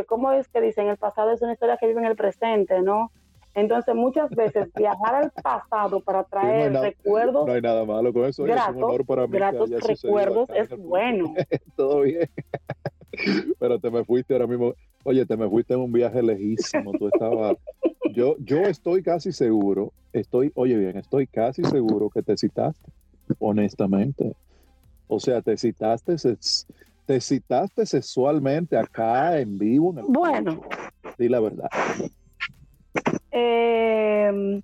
[0.00, 0.88] eh, ¿cómo es que dicen?
[0.88, 3.10] El pasado es una historia que vive en el presente, ¿no?
[3.54, 8.44] Entonces muchas veces viajar al pasado para traer recuerdos, No hay nada malo con eso.
[8.44, 11.34] oye, es un gratos, honor para mí que gratos haya sucedido recuerdos es bueno.
[11.76, 12.28] Todo bien.
[13.58, 14.74] Pero te me fuiste ahora mismo.
[15.04, 16.92] Oye, te me fuiste en un viaje lejísimo.
[16.92, 17.56] Tú estabas.
[18.14, 22.90] Yo, yo estoy casi seguro, estoy, oye bien, estoy casi seguro que te citaste,
[23.38, 24.34] honestamente.
[25.06, 26.16] O sea, te citaste,
[27.06, 29.92] te citaste sexualmente acá en vivo.
[29.92, 30.62] En el Bueno.
[31.18, 31.68] Di la verdad.
[33.30, 34.62] Eh,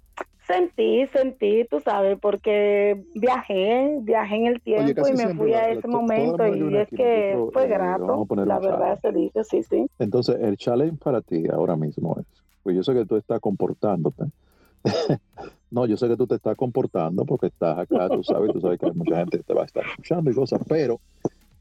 [0.49, 5.69] sentí, sentí, tú sabes, porque viajé, viajé en el tiempo y me fui la- a
[5.69, 9.87] ese momento y es que nosotros, fue eh, grato, la verdad se dice, sí, sí.
[9.99, 12.27] Entonces, el challenge para ti ahora mismo es,
[12.63, 14.25] pues yo sé que tú estás comportándote.
[15.71, 18.79] no, yo sé que tú te estás comportando porque estás acá, tú sabes, tú sabes
[18.79, 21.01] que hay mucha gente que te va a estar escuchando y cosas, pero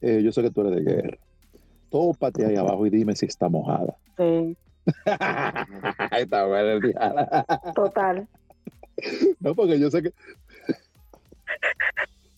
[0.01, 1.17] eh, yo sé que tú eres de guerra.
[1.89, 3.97] Tópate ahí abajo y dime si está mojada.
[4.17, 4.57] Sí,
[6.11, 7.45] está buena el día.
[7.75, 8.27] total.
[9.39, 10.11] No, porque yo sé que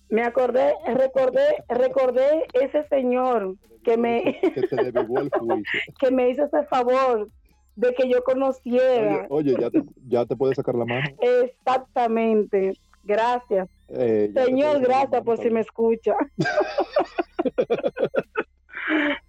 [0.10, 4.68] Me acordé, recordé, recordé ese señor que me, que
[6.00, 7.30] que me hizo ese favor
[7.76, 11.10] de que yo conociera oye, ya te, ya te puedes sacar la mano.
[11.22, 12.74] exactamente.
[13.04, 13.70] Gracias.
[13.88, 16.16] Eh, Señor, gracias por si me escucha.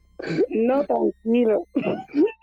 [0.51, 1.67] No, tranquilo.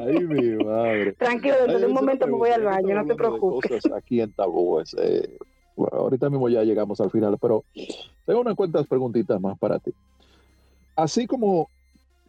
[0.00, 1.12] Ay, mi madre.
[1.14, 3.70] Tranquilo, dentro de un momento me voy al baño, no te preocupes.
[3.70, 4.94] Cosas aquí en Tabúes.
[4.98, 5.36] eh,
[5.76, 7.64] bueno, ahorita mismo ya llegamos al final, pero
[8.24, 9.92] tengo unas cuantas preguntitas más para ti.
[10.96, 11.68] Así como,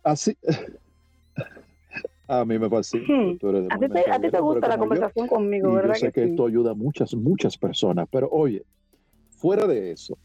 [0.03, 0.35] así,
[2.27, 3.03] a mí me fascina.
[3.07, 3.29] Hmm.
[3.31, 5.75] A ti te, movimiento a ti te abierto, gusta la yo- conversación conmigo, y yo
[5.75, 6.29] ¿verdad sé que que sí?
[6.31, 8.63] esto ayuda a muchas, muchas personas, pero oye,
[9.29, 10.17] fuera de eso,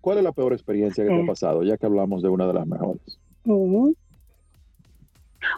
[0.00, 1.26] ¿cuál es la peor experiencia que te ha Mm.
[1.26, 1.62] pasado?
[1.64, 3.18] Ya que hablamos de una de las mejores.
[3.44, 3.94] Ujú.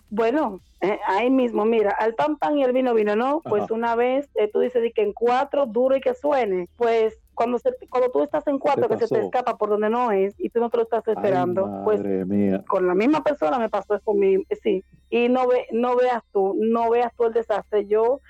[0.09, 3.41] Bueno, eh, ahí mismo, mira, al pan pan y el vino vino, ¿no?
[3.43, 3.75] Pues Ajá.
[3.75, 7.75] una vez eh, tú dices que en cuatro, duro y que suene, pues cuando se,
[7.89, 10.51] cuando tú estás en cuatro ¿Qué que se te escapa por donde no es y
[10.51, 12.63] tú no te lo estás esperando, Ay, pues mía.
[12.69, 14.85] con la misma persona me pasó eso mismo, sí.
[15.09, 17.87] Y no ve, no veas tú, no veas tú el desastre.
[17.87, 18.21] Yo,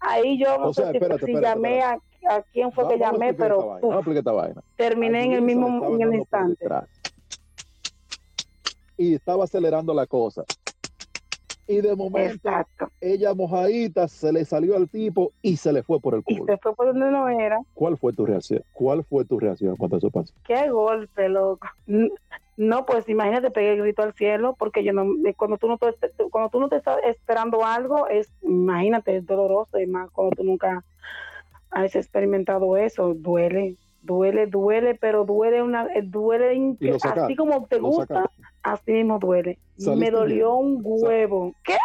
[0.00, 2.88] ahí yo no O sea, sé si, espérate, si espérate, llamé a, a quién fue
[2.88, 4.06] que llamé, pero uf,
[4.76, 6.68] terminé en el mismo, en el instante.
[8.96, 10.44] Y estaba acelerando la cosa.
[11.68, 12.88] Y de momento, Exacto.
[13.00, 16.52] ella mojadita se le salió al tipo y se le fue por el Y culo.
[16.52, 17.58] se fue por donde no era.
[17.74, 18.62] ¿Cuál fue tu reacción?
[18.72, 20.32] ¿Cuál fue tu reacción cuando eso pasó?
[20.44, 21.66] Qué golpe, loco.
[22.56, 25.76] No, pues imagínate, pegué el grito al cielo, porque yo no, eh, cuando tú no
[25.76, 25.88] te,
[26.30, 30.44] cuando tú no te estás esperando algo, es, imagínate, es doloroso, y más cuando tú
[30.44, 30.82] nunca
[31.70, 38.30] has experimentado eso, duele, duele, duele, pero duele una, eh, duele, así como te gusta,
[38.62, 39.58] así mismo duele.
[39.96, 41.52] Me dolió un huevo.
[41.64, 41.76] ¿Qué?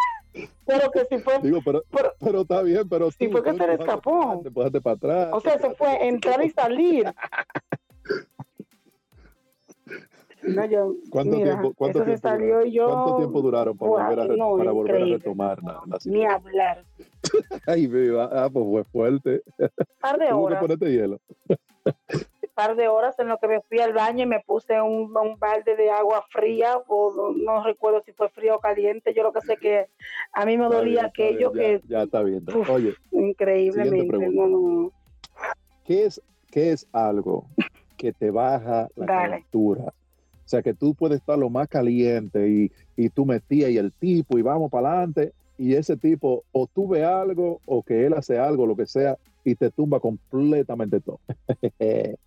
[0.65, 3.57] Pero que si fue, Digo, pero, pero- pero está bien, pero tú, fue que tú
[3.57, 4.41] se le escapó.
[4.45, 5.29] empujaste para atrás.
[5.33, 7.05] o sea, eso fue entrar y salir.
[10.43, 12.85] No, yo, ¿Cuánto mira, tiempo- cuánto tiempo salió yo...
[12.87, 16.25] ¿Cuánto tiempo duraron para Wow, volver a, no, para volver a retomar la, la Ni
[16.25, 16.85] hablar.
[17.67, 19.43] Ay, viva, ah, pues fue fuerte.
[19.99, 21.19] par de Tuvo que horas, ponerte hielo.
[22.55, 25.39] par de horas en lo que me fui al baño y me puse un, un
[25.39, 29.41] balde de agua fría, o no, recuerdo si fue frío o caliente, yo lo que
[29.41, 29.87] sé que
[30.33, 32.43] a mí me Está dolía bien, aquello bien, que ya, ya está bien.
[32.53, 32.69] Uf.
[32.69, 34.91] Oye, increíblemente, no, no.
[35.85, 37.45] ¿qué es, ¿qué es algo
[37.97, 39.45] que te baja la Dale.
[40.45, 43.91] O sea, que tú puedes estar lo más caliente y, y tú metías y el
[43.91, 48.15] tipo y vamos para adelante y ese tipo o tú ves algo o que él
[48.15, 51.19] hace algo, lo que sea, y te tumba completamente todo.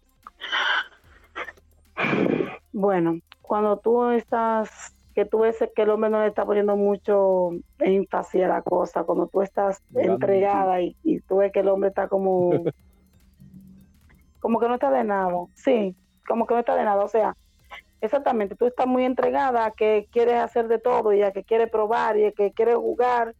[2.72, 7.50] bueno, cuando tú estás, que tú ves que el hombre no le está poniendo mucho
[7.80, 11.88] énfasis a la cosa, cuando tú estás entregada y, y, tú ves que el hombre
[11.88, 12.50] está como,
[14.38, 15.96] como que no está de nada, sí,
[16.26, 17.36] como que no está de nada, o sea,
[18.04, 21.70] exactamente, tú estás muy entregada a que quieres hacer de todo y a que quieres
[21.70, 23.34] probar y a que quieres jugar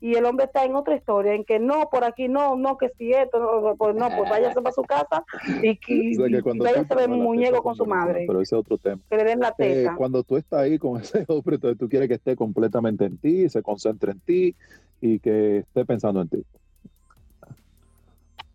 [0.00, 2.88] y el hombre está en otra historia, en que no, por aquí no, no, que
[2.96, 5.24] si esto, no, pues no, pues váyase para su casa
[5.62, 6.16] y, que,
[6.58, 8.24] váyase a ver muñeco con su madre.
[8.26, 9.00] Pero ese es otro tema.
[9.10, 9.96] Que le den la eh, teca.
[9.96, 13.48] cuando tú estás ahí con ese hombre, entonces tú quieres que esté completamente en ti,
[13.50, 14.54] se concentre en ti
[15.02, 16.44] y que esté pensando en ti.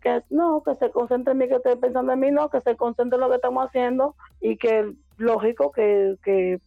[0.00, 2.76] Que no, que se concentre en mí, que esté pensando en mí, no, que se
[2.76, 6.60] concentre en lo que estamos haciendo y que lógico que, que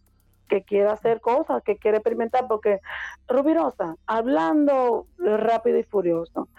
[0.49, 2.79] que quiere hacer cosas, que quiere experimentar, porque
[3.27, 6.49] Rubirosa, hablando rápido y furioso,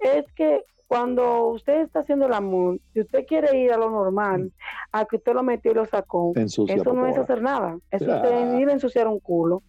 [0.00, 4.52] es que cuando usted está haciendo el amor, si usted quiere ir a lo normal,
[4.90, 8.60] a que usted lo metió y lo sacó, eso no es hacer nada, eso es
[8.60, 9.62] ir a ensuciar un culo.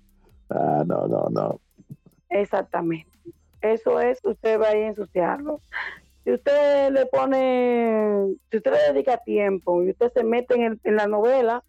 [0.50, 1.60] Ah, no, no, no.
[2.30, 3.12] Exactamente.
[3.62, 5.60] Eso es, usted va a ir a ensuciarlo.
[6.24, 10.96] Si usted le pone, si usted le dedica tiempo y usted se mete en, en
[10.96, 11.64] la novela,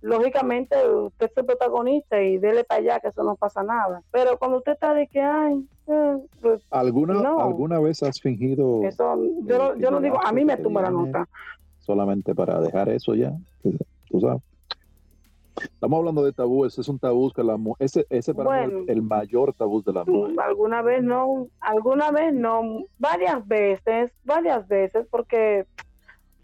[0.00, 4.02] lógicamente usted es el protagonista y dele para allá que eso no pasa nada.
[4.10, 8.82] Pero cuando usted está de que, ay, eh, pues, ¿Alguna, ¿Alguna vez has fingido?
[8.84, 11.28] Eso, yo, yo no digo, a mí me tumba la nota.
[11.80, 13.32] Solamente para dejar eso ya,
[13.62, 14.42] tú sabes.
[15.62, 18.88] Estamos hablando de tabú, ese es un tabú que la ese, ese para mí es
[18.88, 20.34] el mayor tabú de la mujer.
[20.40, 25.66] Alguna vez no, alguna vez no, varias veces, varias veces, porque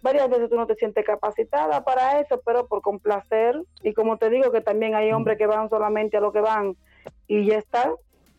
[0.03, 4.29] varias veces tú no te sientes capacitada para eso, pero por complacer, y como te
[4.31, 6.77] digo que también hay hombres que van solamente a lo que van
[7.27, 7.90] y ya está,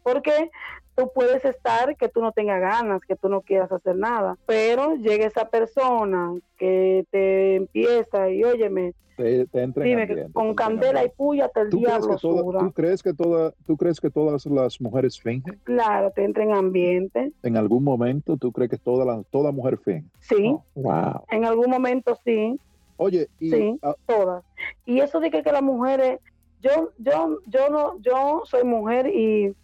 [0.03, 0.51] porque
[0.95, 4.95] tú puedes estar que tú no tengas ganas, que tú no quieras hacer nada, pero
[4.95, 11.62] llega esa persona que te empieza y óyeme, te, dime, con candela y puya te
[11.62, 15.58] el diablo ¿tú crees, que toda, ¿Tú crees que todas las mujeres fingen?
[15.63, 17.31] Claro, te entra en ambiente.
[17.41, 20.05] ¿En algún momento tú crees que toda, la, toda mujer finge?
[20.19, 20.51] Sí.
[20.53, 21.23] Oh, wow.
[21.31, 22.60] En algún momento sí.
[22.97, 24.43] Oye, y, sí, todas.
[24.86, 26.19] Y eso de que, que las mujeres,
[26.62, 29.55] yo, yo, yo no, yo soy mujer y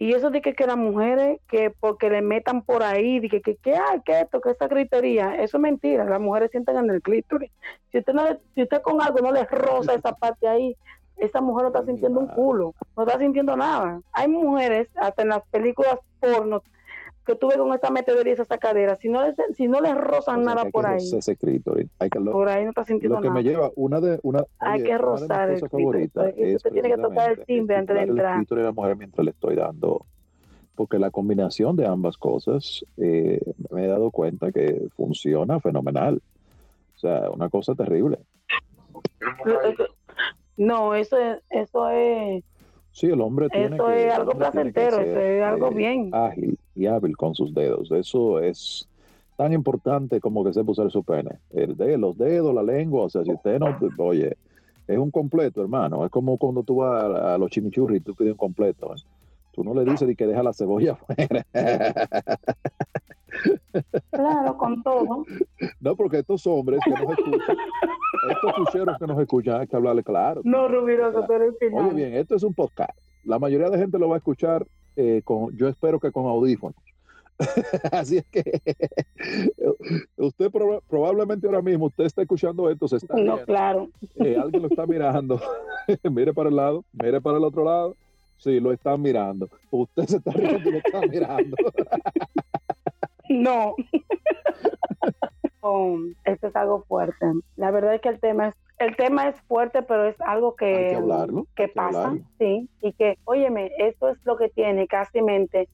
[0.00, 3.42] y eso de que, que las mujeres, que porque le metan por ahí, de que,
[3.42, 6.06] que, que, ay, que esto, que esa gritería, eso es mentira.
[6.06, 7.50] Las mujeres sienten en el clítoris.
[7.92, 8.22] Si usted, no
[8.54, 10.74] si usted con algo no le roza esa parte ahí,
[11.18, 14.00] esa mujer no está sintiendo un culo, no está sintiendo nada.
[14.14, 16.62] Hay mujeres, hasta en las películas porno,
[17.24, 20.42] que tuve con esa metedera y esa sacadera, si no les, si no les rozan
[20.42, 20.96] nada por ahí.
[20.96, 21.36] Ese
[21.98, 24.82] hay que por ahí no está sintiendo lo que me lleva una de una hay
[24.82, 28.38] que rozar el usted tiene que tocar el timbre antes de entrar.
[28.38, 30.06] El de la mujer mientras le estoy dando
[30.74, 36.22] porque la combinación de ambas cosas eh, me he dado cuenta que funciona fenomenal.
[36.96, 38.18] O sea, una cosa terrible.
[40.56, 42.44] No, eso es, eso es
[42.92, 46.10] Sí, el hombre tiene Eso es algo placentero, eso es algo eh, bien.
[46.12, 47.90] Ágil y hábil con sus dedos.
[47.92, 48.88] Eso es
[49.36, 51.38] tan importante como que sepa usar su pene.
[51.50, 54.36] El de, los dedos, la lengua, o sea, si usted no, oye,
[54.86, 56.04] es un completo, hermano.
[56.04, 58.94] Es como cuando tú vas a, los chimichurri y tú pides un completo.
[58.94, 58.98] ¿eh?
[59.52, 61.46] Tú no le dices ni que deja la cebolla afuera.
[64.10, 65.24] Claro, con todo.
[65.80, 67.56] No, porque estos hombres que nos escuchan,
[68.30, 70.42] estos cucheros que nos escuchan, hay que hablarle claro.
[70.44, 71.86] No, Rubiroso, pero el final.
[71.86, 72.98] Oye, bien, esto es un podcast.
[73.24, 76.76] La mayoría de gente lo va a escuchar eh, con, yo espero que con audífonos.
[77.92, 78.60] Así es que
[80.16, 80.50] usted
[80.88, 83.88] probablemente ahora mismo usted está escuchando esto, se está No, claro.
[84.16, 85.40] Eh, alguien lo está mirando.
[86.10, 87.96] mire para el lado, mire para el otro lado.
[88.36, 89.48] Sí, lo están mirando.
[89.70, 91.56] Usted se está riendo y lo está mirando.
[93.28, 93.74] no.
[95.60, 97.26] oh, esto es algo fuerte.
[97.56, 100.98] La verdad es que el tema es el tema es fuerte, pero es algo que,
[101.54, 105.68] que, pasa, sí, y que, óyeme, esto es lo que tiene casi mente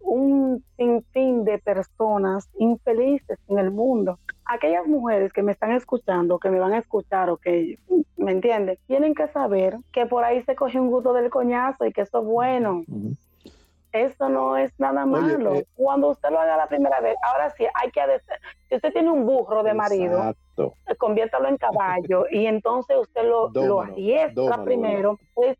[0.00, 4.18] un sinfín de personas infelices en el mundo.
[4.44, 7.78] Aquellas mujeres que me están escuchando, que me van a escuchar o que,
[8.16, 8.78] ¿me entienden?
[8.86, 12.20] Tienen que saber que por ahí se coge un gusto del coñazo y que eso
[12.20, 12.84] es bueno.
[13.92, 15.54] Eso no es nada malo.
[15.54, 18.00] Eh, Cuando usted lo haga la primera vez, ahora sí, hay que...
[18.68, 20.34] Si usted tiene un burro de marido,
[20.98, 25.18] conviértalo en caballo y entonces usted lo, lo adiestra primero.
[25.34, 25.58] Pues,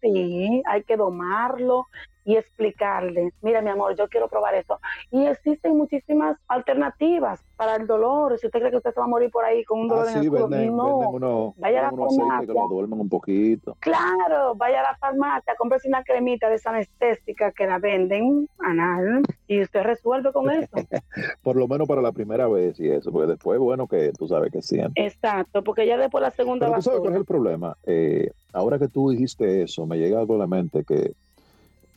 [0.00, 1.86] sí, hay que domarlo
[2.24, 4.78] y explicarle, mira mi amor, yo quiero probar esto.
[5.10, 8.38] Y existen muchísimas alternativas para el dolor.
[8.38, 10.12] Si usted cree que usted se va a morir por ahí con un dolor Ah,
[10.12, 10.98] en sí, el culo, venden, no.
[10.98, 12.54] venden vaya a la aceites que farmacia.
[12.54, 13.76] lo duermen un poquito.
[13.80, 19.22] Claro, vaya a la farmacia, cómprese una cremita de esa anestésica que la venden anal
[19.48, 20.68] y usted resuelve con eso.
[21.42, 24.52] Por lo menos para la primera vez y eso, porque después, bueno, que tú sabes
[24.52, 25.04] que siempre.
[25.06, 27.76] Exacto, porque ya después la segunda Pero tú sabes cuál es el problema.
[27.84, 31.12] Eh, ahora que tú dijiste eso, me llega algo a la mente que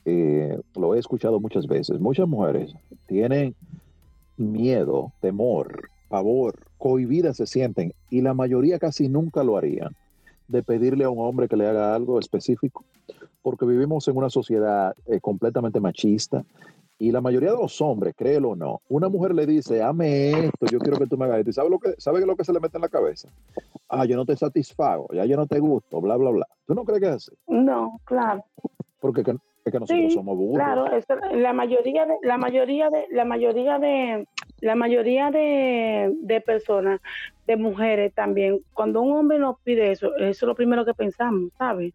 [0.05, 1.99] eh, lo he escuchado muchas veces.
[1.99, 2.73] Muchas mujeres
[3.07, 3.55] tienen
[4.37, 9.95] miedo, temor, pavor, cohibidas se sienten y la mayoría casi nunca lo harían
[10.47, 12.83] de pedirle a un hombre que le haga algo específico,
[13.41, 16.45] porque vivimos en una sociedad eh, completamente machista
[16.99, 20.65] y la mayoría de los hombres, créelo o no, una mujer le dice, ame esto,
[20.71, 21.49] yo quiero que tú me hagas esto.
[21.49, 23.27] ¿Y sabe lo que, sabe lo que se le mete en la cabeza?
[23.89, 26.47] Ah, yo no te satisfago, ya yo no te gusto, bla, bla, bla.
[26.65, 27.31] ¿Tú no crees que es así?
[27.47, 28.45] No, claro.
[28.99, 30.55] Porque que- es que nosotros Sí, somos burros.
[30.63, 34.27] Claro, eso- la mayoría de la mayoría de la mayoría de
[34.61, 37.01] la mayoría de, de personas,
[37.45, 41.51] de mujeres también, cuando un hombre nos pide eso, eso es lo primero que pensamos,
[41.57, 41.93] ¿sabes?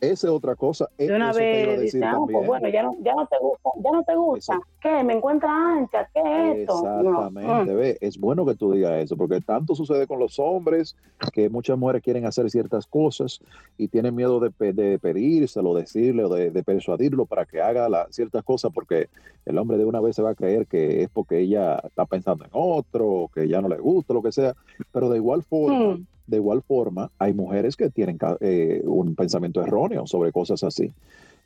[0.00, 0.88] Esa es otra cosa.
[0.96, 3.36] e- De una eso vez decir dice, ah, pues bueno, ya no, ya no te
[3.38, 4.54] gusta, ya no te gusta.
[4.54, 4.66] Exacto.
[4.80, 5.04] ¿Qué?
[5.04, 6.08] ¿Me encuentra ancha?
[6.14, 6.20] ¿Qué
[6.52, 6.82] es esto?
[7.02, 7.76] No, Exactamente, mm.
[7.76, 10.96] ve, es bueno que tú digas eso, porque tanto sucede con los hombres
[11.34, 13.40] que muchas mujeres quieren hacer ciertas cosas
[13.76, 18.06] y tienen miedo de, de pedírselo, decirle o de, de persuadirlo para que haga la-
[18.10, 19.08] ciertas cosas, porque
[19.44, 22.44] el hombre de una vez se va a creer que es porque ella está pensando
[22.46, 24.54] en otro, que ya no le gusta, lo que sea,
[24.92, 26.06] pero de igual forma, Mm.
[26.26, 30.92] De igual forma, hay mujeres que tienen eh, un pensamiento erróneo sobre cosas así.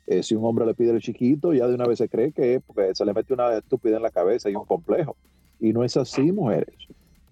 [0.07, 2.61] Eh, si un hombre le pide el chiquito, ya de una vez se cree que
[2.93, 5.15] se le mete una estupidez en la cabeza y un complejo.
[5.59, 6.75] Y no es así, mujeres.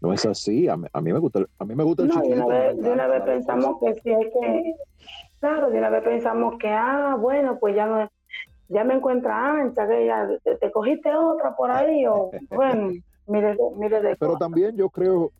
[0.02, 0.68] No es así.
[0.68, 2.46] A mí, a mí me gusta, el- a mí me gusta el No, de chiquito.
[2.46, 4.76] una me vez, de una vez pensamos que sí hay que,
[5.40, 8.10] claro, de una vez pensamos que, ah, bueno, pues ya no,
[8.70, 12.92] ya me encuentra ancha, que ya te, te cogiste otra por ahí, o bueno,
[13.28, 14.40] mire, de- mire de Pero cosas.
[14.40, 15.32] también yo creo,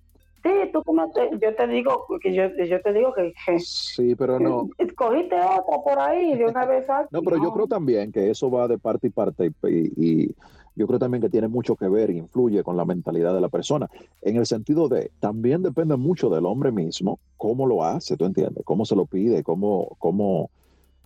[0.44, 4.14] Sí, tú como te, yo te digo, que yo, yo te digo que, que sí,
[4.16, 4.68] pero no.
[4.98, 6.86] cogiste otra por ahí de una vez.
[7.12, 9.94] No, pero yo creo también que eso va de parte y parte y, y-
[10.26, 10.36] y
[10.76, 13.88] yo creo también que tiene mucho que ver, influye con la mentalidad de la persona,
[14.22, 18.66] en el sentido de, también depende mucho del hombre mismo, cómo lo hace, ¿tú entiendes?
[18.66, 20.50] Cómo se lo pide, cómo, cómo,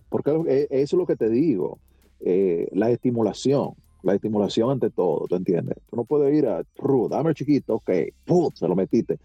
[0.08, 1.78] porque eso es lo que te digo,
[2.20, 5.76] eh, la estimulación, la estimulación ante todo, ¿tú entiendes?
[5.88, 7.90] Tú no puedes ir a, "Ru, dame el chiquito, ok,
[8.24, 8.50] ¡pum!
[8.54, 9.18] se lo metiste.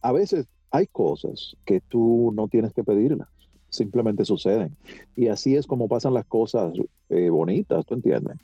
[0.00, 3.28] A veces hay cosas que tú no tienes que pedirlas,
[3.68, 4.76] simplemente suceden.
[5.16, 6.72] Y así es como pasan las cosas
[7.08, 8.36] eh, bonitas, ¿tú entiendes?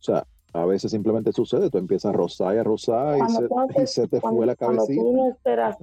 [0.00, 3.40] O sea, a veces simplemente sucede, tú empiezas a rozar y a rozar y Cuando
[3.40, 5.02] se, te- y se te cuando, fue la cuando cabecita.
[5.02, 5.76] tú no esperas,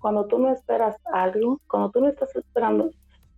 [0.00, 2.90] cuando tú no esperas algo, cuando tú no estás esperando,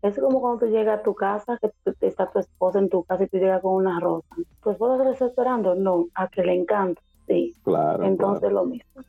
[0.06, 1.70] es como cuando tú llegas a tu casa, que
[2.06, 4.34] está tu esposa en tu casa y tú llegas con una rosa.
[4.62, 5.74] ¿Tu esposa se está esperando?
[5.74, 7.54] No, a que le encanta, sí.
[7.64, 8.54] Claro, Entonces claro.
[8.56, 9.02] lo mismo.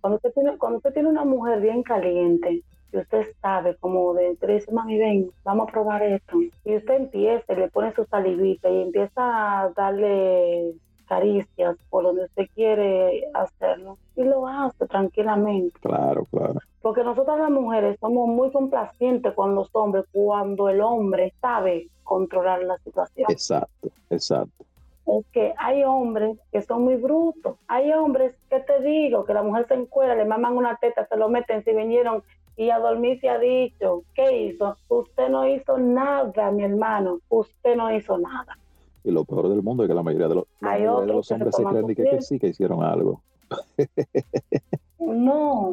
[0.00, 2.62] Cuando usted tiene, cuando usted tiene una mujer bien caliente,
[2.92, 6.36] y usted sabe como de, dice, mami, ven, vamos a probar esto.
[6.64, 10.74] Y usted empieza, y le pone su salivita y empieza a darle
[11.12, 13.98] caricias por donde usted quiere hacerlo.
[14.16, 15.78] Y lo hace tranquilamente.
[15.80, 16.58] Claro, claro.
[16.80, 22.62] Porque nosotras las mujeres somos muy complacientes con los hombres cuando el hombre sabe controlar
[22.62, 24.64] la situación Exacto, exacto.
[25.06, 27.56] es que hay hombres que son muy brutos.
[27.68, 31.16] Hay hombres que te digo que la mujer se encuera, le maman una teta, se
[31.18, 32.22] lo meten si vinieron
[32.56, 34.02] y a dormir se ha dicho.
[34.14, 34.76] ¿Qué hizo?
[34.88, 37.18] Usted no hizo nada, mi hermano.
[37.28, 38.56] Usted no hizo nada.
[39.04, 41.54] Y lo peor del mundo es que la mayoría de los, mayoría de los hombres
[41.56, 43.22] se creen que, que sí, que hicieron algo.
[44.98, 45.72] No.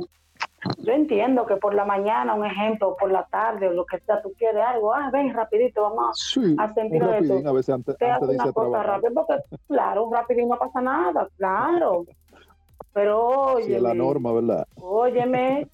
[0.79, 4.21] Yo entiendo que por la mañana, un ejemplo, por la tarde o lo que sea,
[4.21, 4.93] tú quieres algo.
[4.93, 7.11] Ah, ven rapidito, vamos Sí, a un sentir esto.
[7.13, 9.33] rapidín a veces antes, te antes de irse cosa rápida, porque
[9.67, 12.05] claro, rápido y no pasa nada, claro.
[12.93, 14.67] Pero Sí, es la norma, ¿verdad?
[14.81, 15.67] óyeme,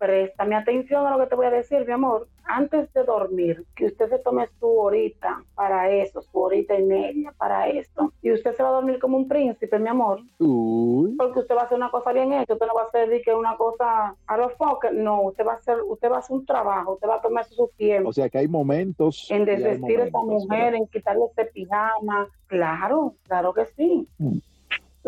[0.00, 2.26] préstame atención a lo que te voy a decir, mi amor.
[2.44, 7.32] Antes de dormir, que usted se tome su horita para eso, su horita y media
[7.36, 8.10] para eso.
[8.22, 10.20] Y usted se va a dormir como un príncipe, mi amor.
[10.38, 13.10] Uy, Porque usted va a hacer una cosa bien hecha, usted no va a hacer
[13.10, 16.20] de que una cosa a los focos, no, usted va a hacer, usted va a
[16.20, 19.30] hacer un trabajo, usted va a tomarse su tiempo o sea que hay momentos.
[19.30, 20.74] en desvestir a esa mujer, ¿verdad?
[20.74, 22.28] en quitarle ese pijama.
[22.46, 24.08] Claro, claro que sí.
[24.18, 24.38] Mm.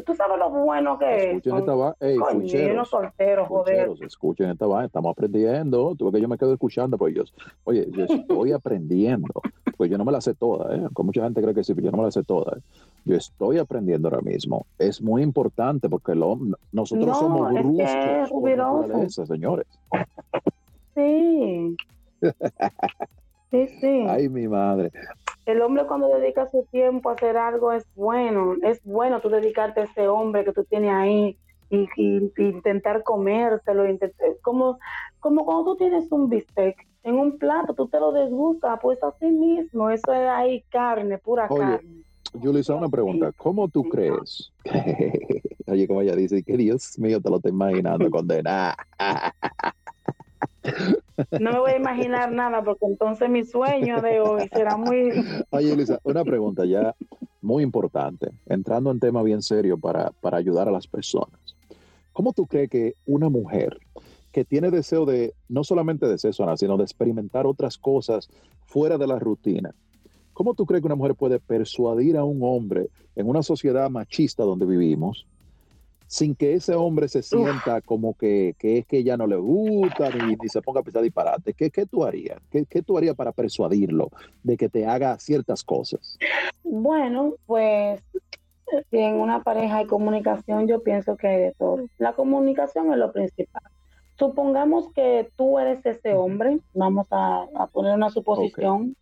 [0.06, 1.24] Tú sabes lo bueno que es.
[1.24, 1.96] Escuchen esta.
[2.00, 3.90] Ey, Coño, fucheros, unos solteros, joder.
[4.00, 4.86] escuchen esta vaina.
[4.86, 5.94] Estamos aprendiendo.
[5.96, 7.24] Tuve que yo me quedo escuchando, pues yo,
[7.64, 9.28] oye, yo estoy aprendiendo.
[9.76, 10.88] Pues yo no me la sé toda, ¿eh?
[11.02, 12.56] Mucha gente cree que sí, pero yo no me la sé toda.
[12.56, 12.60] ¿eh?
[13.04, 14.64] Yo estoy aprendiendo ahora mismo.
[14.78, 18.30] Es muy importante porque hombre- nosotros No, somos es bruscos es
[19.28, 19.66] señores.
[20.94, 21.76] Sí.
[23.50, 24.06] Sí, sí.
[24.08, 24.90] Ay, mi madre.
[25.44, 29.80] El hombre cuando dedica su tiempo a hacer algo es bueno, es bueno tú dedicarte
[29.80, 31.36] a ese hombre que tú tienes ahí
[31.68, 34.78] y, y- y intentar comértelo, intentar, como,
[35.18, 39.26] como cuando tú tienes un bistec en un plato, tú te lo desgustas, pues así
[39.26, 42.02] mismo, eso es ahí carne, pura Oye, carne.
[42.34, 43.32] Julissa, una pregunta.
[43.36, 44.52] ¿Cómo tú crees?
[45.66, 48.76] Oye, como ella dice, que Dios mío, te lo estoy imaginando, condena.
[51.40, 55.10] No me voy a imaginar nada porque entonces mi sueño de hoy será muy...
[55.50, 56.94] Oye, Julissa, una pregunta ya
[57.40, 61.40] muy importante, entrando en tema bien serio para, para ayudar a las personas.
[62.12, 63.78] ¿Cómo tú crees que una mujer
[64.32, 68.28] que tiene deseo de, no solamente de sexo anal, sino de experimentar otras cosas
[68.64, 69.74] fuera de la rutina,
[70.32, 74.44] ¿cómo tú crees que una mujer puede persuadir a un hombre en una sociedad machista
[74.44, 75.26] donde vivimos
[76.12, 80.10] sin que ese hombre se sienta como que, que es que ella no le gusta
[80.10, 81.54] ni, ni se ponga a pensar disparate?
[81.54, 82.38] ¿Qué, qué tú harías?
[82.50, 84.10] ¿Qué, ¿Qué tú harías para persuadirlo
[84.42, 86.18] de que te haga ciertas cosas?
[86.64, 88.02] Bueno, pues
[88.90, 91.86] si en una pareja hay comunicación, yo pienso que hay de todo.
[91.96, 93.62] La comunicación es lo principal.
[94.18, 98.96] Supongamos que tú eres ese hombre, vamos a, a poner una suposición.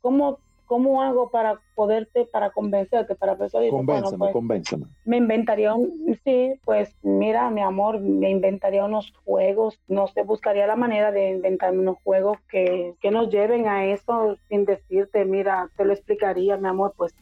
[0.00, 3.74] ¿Cómo, ¿Cómo hago para poderte, para convencerte, para persuadirte?
[3.74, 4.86] Bueno, Convénceme, pues, convénceme.
[5.04, 10.66] me inventaría un, sí, pues mira, mi amor, me inventaría unos juegos, no sé, buscaría
[10.66, 15.68] la manera de inventarme unos juegos que, que nos lleven a eso sin decirte, mira,
[15.76, 17.14] te lo explicaría, mi amor, pues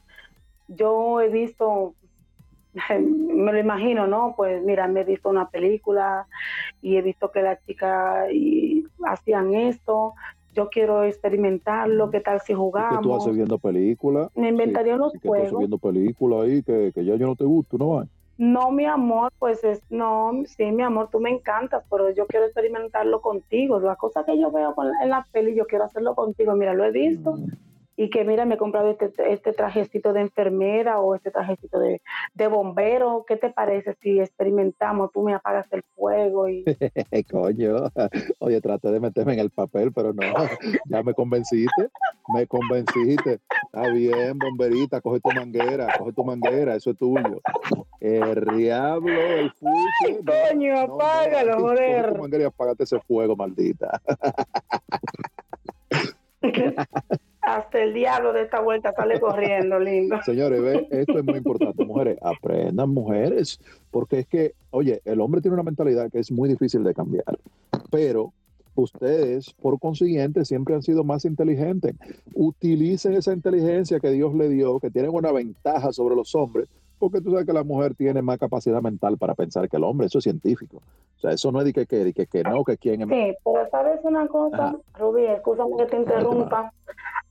[0.68, 1.95] yo he visto,
[2.99, 4.34] me lo imagino, ¿no?
[4.36, 6.26] Pues mira, me he visto una película
[6.80, 8.28] y he visto que las chicas
[9.05, 10.14] hacían esto,
[10.55, 13.22] yo quiero experimentarlo, ¿qué tal si ¿Y que tú jugamos?
[13.22, 14.28] haces viendo películas?
[14.34, 15.59] Me inventaría unos ¿Y que juegos.
[15.59, 18.07] viendo películas ahí que, que ya yo no te gusto, no va?
[18.38, 22.46] No, mi amor, pues es, no, sí, mi amor, tú me encantas, pero yo quiero
[22.46, 23.78] experimentarlo contigo.
[23.78, 26.55] La cosa que yo veo con, en la peli, yo quiero hacerlo contigo.
[26.55, 27.36] Mira, lo he visto
[27.97, 32.01] y que mira, me he comprado este, este trajecito de enfermera o este trajecito de,
[32.34, 33.24] de bombero.
[33.26, 35.12] ¿Qué te parece si experimentamos?
[35.12, 36.64] Tú me apagas el fuego y
[37.30, 37.90] Coño,
[38.38, 40.22] oye, traté de meterme en el papel, pero no,
[40.86, 41.90] ya me convenciste,
[42.34, 43.40] me convenciste.
[43.64, 47.40] Está bien, bomberita, coge tu manguera, coge tu manguera, eso es tuyo.
[48.01, 50.20] El diablo, el fuche.
[50.22, 52.14] no, coño, no, no, apágalo, coge joder.
[52.14, 54.01] tu manguera y apágate ese fuego, maldita.
[57.43, 60.16] Hasta el diablo de esta vuelta sale corriendo, lindo.
[60.24, 61.84] Señores, ve, esto es muy importante.
[61.84, 63.59] Mujeres, aprendan mujeres,
[63.90, 67.38] porque es que, oye, el hombre tiene una mentalidad que es muy difícil de cambiar,
[67.90, 68.32] pero
[68.74, 71.95] ustedes, por consiguiente, siempre han sido más inteligentes.
[72.34, 76.68] Utilicen esa inteligencia que Dios le dio, que tienen una ventaja sobre los hombres,
[76.99, 80.07] porque tú sabes que la mujer tiene más capacidad mental para pensar que el hombre,
[80.07, 80.80] eso es científico.
[81.16, 83.34] O sea, eso no es de que, que, que, que no, que quién es Sí,
[83.45, 84.76] pero sabes una cosa, Ajá.
[84.99, 86.72] Rubí, escúchame que te interrumpa.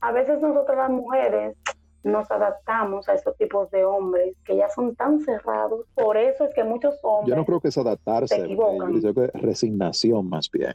[0.02, 1.56] A veces nosotras las mujeres
[2.02, 5.86] nos adaptamos a estos tipos de hombres que ya son tan cerrados.
[5.94, 9.00] Por eso es que muchos hombres, Yo no creo que es adaptarse, Se equivocan.
[9.00, 10.74] yo creo que es resignación más bien.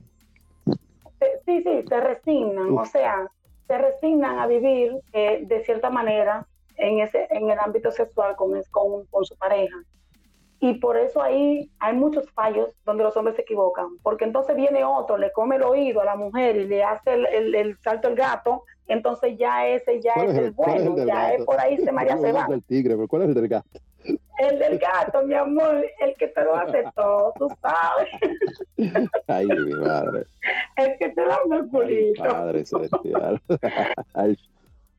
[1.45, 2.81] sí, sí, se resignan, Uf.
[2.81, 3.29] o sea,
[3.67, 6.47] se resignan a vivir eh, de cierta manera
[6.77, 9.75] en ese en el ámbito sexual con, con, con su pareja.
[10.59, 14.83] Y por eso ahí hay muchos fallos donde los hombres se equivocan, porque entonces viene
[14.85, 18.07] otro, le come el oído a la mujer y le hace el, el- el salto
[18.07, 21.59] al gato, entonces ya ese ya ¿Cuál es es el es bueno, ya es por
[21.59, 22.47] ahí se María se va.
[22.49, 23.79] el tigre, pero ¿cuál es el del gato?
[24.39, 28.09] El del gato, mi amor, el que te lo hace todo, tú sabes,
[29.27, 30.25] Ay, mi madre.
[30.77, 32.23] el que te da el Ay, culito.
[32.23, 33.41] Padre celestial.
[34.13, 34.37] Ay,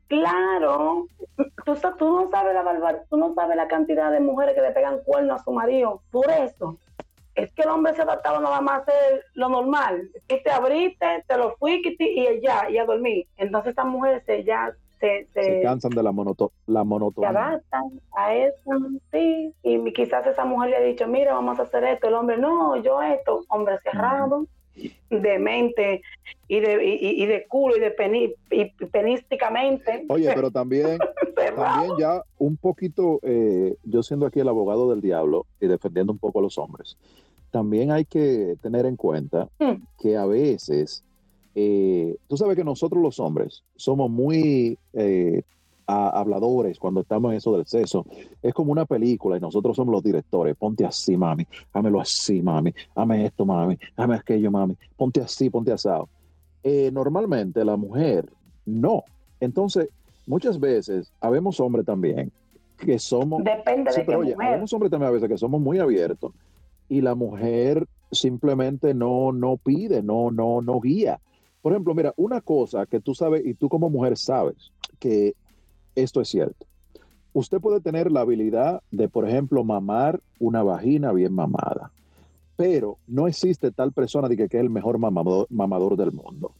[0.08, 1.44] Claro, tú,
[1.98, 5.00] tú no sabes la barbar- tú no sabes la cantidad de mujeres que le pegan
[5.04, 6.00] cuernos a su marido.
[6.10, 6.78] Por eso,
[7.38, 10.10] es que el hombre se adaptaba nada más a hacer lo normal.
[10.26, 13.26] Tú te abriste, te lo fuiste y ya, y a dormir.
[13.36, 17.30] Entonces estas mujeres se, ya se, se, se cansan de la, monoto la se monotonía.
[17.30, 18.70] adaptan a eso,
[19.12, 19.54] sí.
[19.62, 22.08] Y quizás esa mujer le ha dicho, mira, vamos a hacer esto.
[22.08, 23.44] El hombre, no, yo esto.
[23.48, 24.46] Hombre cerrado,
[25.10, 26.02] de mente
[26.46, 30.04] y de, y, de culo y de peni, y penísticamente.
[30.08, 30.98] Oye, pero también,
[31.34, 36.18] también ya un poquito, eh, yo siendo aquí el abogado del diablo y defendiendo un
[36.18, 36.96] poco a los hombres,
[37.50, 39.82] también hay que tener en cuenta Mm.
[39.98, 41.02] que a veces,
[41.54, 45.42] eh, tú sabes que nosotros los hombres somos muy eh,
[45.86, 48.04] a- habladores cuando estamos en eso del sexo.
[48.42, 50.54] Es como una película y nosotros somos los directores.
[50.56, 51.46] Ponte así, mami.
[51.72, 52.72] Hámelo así, mami.
[52.94, 53.78] Hame esto, mami.
[53.96, 54.76] Hame aquello, mami.
[54.96, 56.08] Ponte así, ponte asado.
[56.62, 58.28] Eh, normalmente la mujer
[58.66, 59.02] no.
[59.40, 59.88] Entonces,
[60.26, 62.30] muchas veces, habemos hombres también
[62.76, 64.48] que somos Depende Sí, de qué pero oye, mujer.
[64.50, 66.32] habemos hombres también a veces que somos muy abiertos
[66.88, 71.20] y la mujer simplemente no, no pide, no, no, no guía.
[71.60, 75.34] Por ejemplo, mira, una cosa que tú sabes y tú como mujer sabes que
[75.94, 76.66] esto es cierto.
[77.32, 81.92] Usted puede tener la habilidad de, por ejemplo, mamar una vagina bien mamada,
[82.56, 86.52] pero no existe tal persona de que, que es el mejor mamador, mamador del mundo.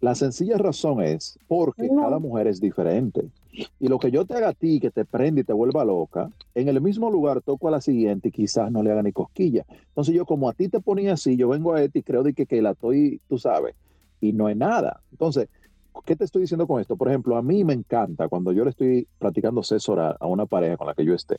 [0.00, 2.02] La sencilla razón es porque No.
[2.02, 3.24] cada mujer es diferente.
[3.52, 6.30] Y lo que yo te haga a ti, que te prende y te vuelva loca,
[6.54, 9.64] en el mismo lugar toco a la siguiente y quizás no le haga ni cosquilla.
[9.88, 12.32] Entonces yo como a ti te ponía así, yo vengo a ti y creo de
[12.32, 13.74] que, que la estoy, tú sabes,
[14.20, 15.00] y no es nada.
[15.10, 15.48] Entonces,
[16.06, 16.96] ¿qué te estoy diciendo con esto?
[16.96, 20.46] Por ejemplo, a mí me encanta cuando yo le estoy practicando sexo oral a una
[20.46, 21.36] pareja con la que yo esté,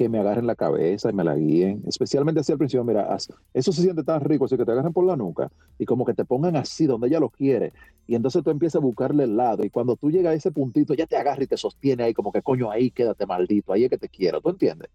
[0.00, 3.14] que me agarren la cabeza y me la guíen, especialmente así al principio, mira,
[3.52, 6.14] eso se siente tan rico, así que te agarren por la nuca y como que
[6.14, 7.74] te pongan así donde ella lo quiere,
[8.06, 10.94] y entonces tú empiezas a buscarle el lado, y cuando tú llegas a ese puntito,
[10.94, 13.90] ya te agarra y te sostiene ahí, como que coño, ahí quédate maldito, ahí es
[13.90, 14.88] que te quiero, ¿tú entiendes?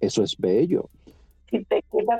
[0.00, 0.88] Eso es bello.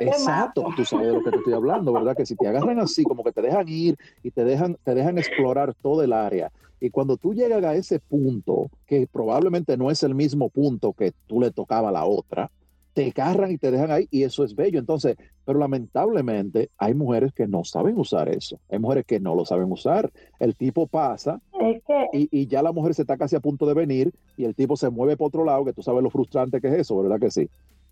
[0.00, 2.16] Exacto, tú sabes de lo que te estoy hablando, ¿verdad?
[2.16, 5.18] Que si te agarran así, como que te dejan ir y te dejan, te dejan
[5.18, 6.50] explorar todo el área.
[6.80, 11.12] Y cuando tú llegas a ese punto, que probablemente no es el mismo punto que
[11.26, 12.50] tú le tocaba a la otra,
[12.92, 14.78] te agarran y te dejan ahí y eso es bello.
[14.78, 18.58] Entonces, pero lamentablemente hay mujeres que no saben usar eso.
[18.68, 20.10] Hay mujeres que no lo saben usar.
[20.38, 23.66] El tipo pasa Es que y, y ya la mujer se está casi a punto
[23.66, 26.60] de venir y el tipo se mueve por otro lado, que tú sabes lo frustrante
[26.60, 27.48] que es eso, ¿verdad que sí?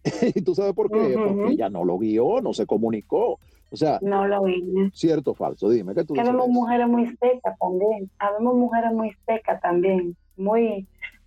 [0.34, 3.38] y tú sabes por qué, porque ella no lo guió, no se comunicó.
[3.72, 4.62] O sea, no lo vi.
[4.92, 6.52] cierto o falso, dime, ¿qué tú Que vemos eso?
[6.52, 8.08] mujeres muy secas también.
[8.18, 10.16] Habemos mujeres muy secas también.
[10.36, 10.86] Muy,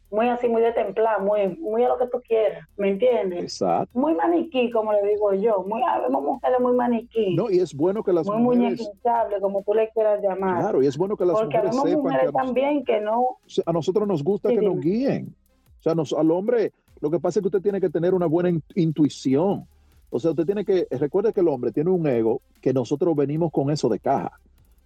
[0.09, 2.65] muy así, muy de templar, muy, muy a lo que tú quieras.
[2.77, 3.43] ¿Me entiendes?
[3.43, 3.99] Exacto.
[3.99, 5.63] Muy maniquí, como le digo yo.
[5.67, 7.35] Muy, habemos mujeres muy maniquí.
[7.35, 10.61] No, y es bueno que las muy mujeres, muñequinchable, como tú le quieras llamar.
[10.61, 12.85] claro, y es bueno que las Porque mujeres habemos sepan que a, mujeres nos- también
[12.85, 13.37] que no.
[13.65, 15.35] a nosotros nos gusta Sí, que nos guíen.
[15.79, 16.71] O sea, nos- al hombre,
[17.01, 19.65] lo que pasa es que usted tiene que tener una buena in- intuición.
[20.09, 23.51] O sea, usted tiene que, recuerde que el hombre tiene un ego que nosotros venimos
[23.51, 24.31] con eso de caja.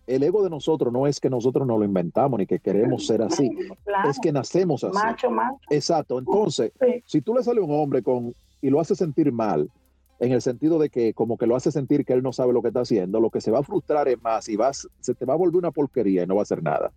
[0.06, 3.22] El ego de nosotros no es que nosotros no lo inventamos ni que queremos ser
[3.22, 3.50] así,
[3.86, 4.94] Claro, es que nacemos así.
[4.94, 5.58] macho, macho.
[5.70, 6.20] Exacto.
[6.20, 7.04] Entonces, Sí.
[7.06, 9.70] si tú le sale un hombre con y lo hace sentir mal,
[10.20, 12.62] en el sentido de que como que lo hace sentir que él no sabe lo
[12.62, 15.26] que está haciendo, lo que se va a frustrar es más y vas, se te
[15.26, 16.92] va a volver una porquería y no va a hacer nada.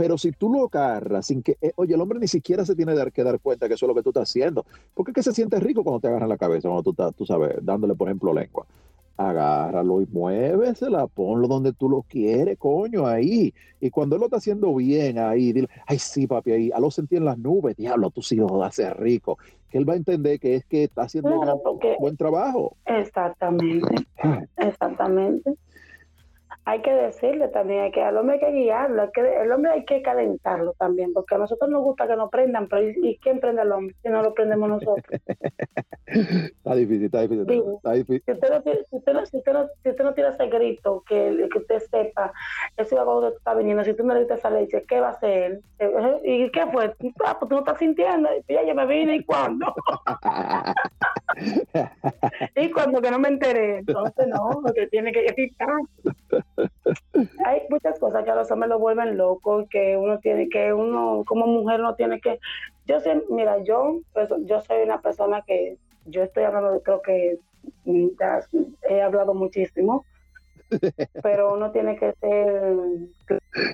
[0.00, 2.94] Pero si tú lo agarras sin que, eh, oye, el hombre ni siquiera se tiene
[3.12, 5.34] que dar cuenta que eso es lo que tú estás haciendo, porque es que se
[5.34, 8.32] siente rico cuando te agarran la cabeza, cuando tú estás, tú sabes, dándole, por ejemplo,
[8.32, 8.64] lengua.
[9.18, 13.52] Agárralo y muévesela, ponlo donde tú lo quieres, coño, ahí.
[13.78, 16.90] Y cuando él lo está haciendo bien ahí, dile, ay, sí, papi, ahí, a lo
[16.90, 19.36] sentí en las nubes, diablo, tú sí lo haces rico.
[19.68, 22.74] Que él va a entender que es que está haciendo Claro, porque buen trabajo.
[22.86, 24.06] Exactamente,
[24.56, 25.56] exactamente.
[26.66, 29.70] Hay que decirle también, hay que, al hombre hay que guiarlo, hay que, el hombre
[29.72, 33.16] hay que calentarlo también, porque a nosotros nos gusta que nos prendan, pero ¿y, y
[33.18, 35.04] quién prende al hombre si no lo prendemos nosotros?
[36.06, 37.46] Está difícil, está difícil.
[37.46, 38.22] Digo, Está difícil.
[38.26, 40.46] Si usted no, tiene- si usted no, si usted no, si usted no tira ese
[40.48, 42.32] grito, que, que usted sepa,
[42.76, 45.08] eso es cuando tú estás viniendo, si tú no le dices esa leche, ¿qué va
[45.08, 45.60] a hacer?
[45.78, 46.92] Eh, ¿Y qué fue?
[47.24, 49.72] Ah, pues tú no estás sintiendo, Y ya yo me vine, ¿y cuándo?
[52.56, 55.68] Y cuando que no me enteré, entonces no, porque tiene que evitar.
[57.44, 61.24] Hay muchas cosas que a los hombres lo vuelven locos, que uno tiene que, uno
[61.26, 62.38] como mujer no tiene que.
[62.86, 67.38] Yo sé, mira, yo, pues, yo soy una persona que, yo estoy hablando, creo que
[68.18, 68.40] ya
[68.88, 70.06] he hablado muchísimo,
[71.22, 72.76] pero uno tiene que ser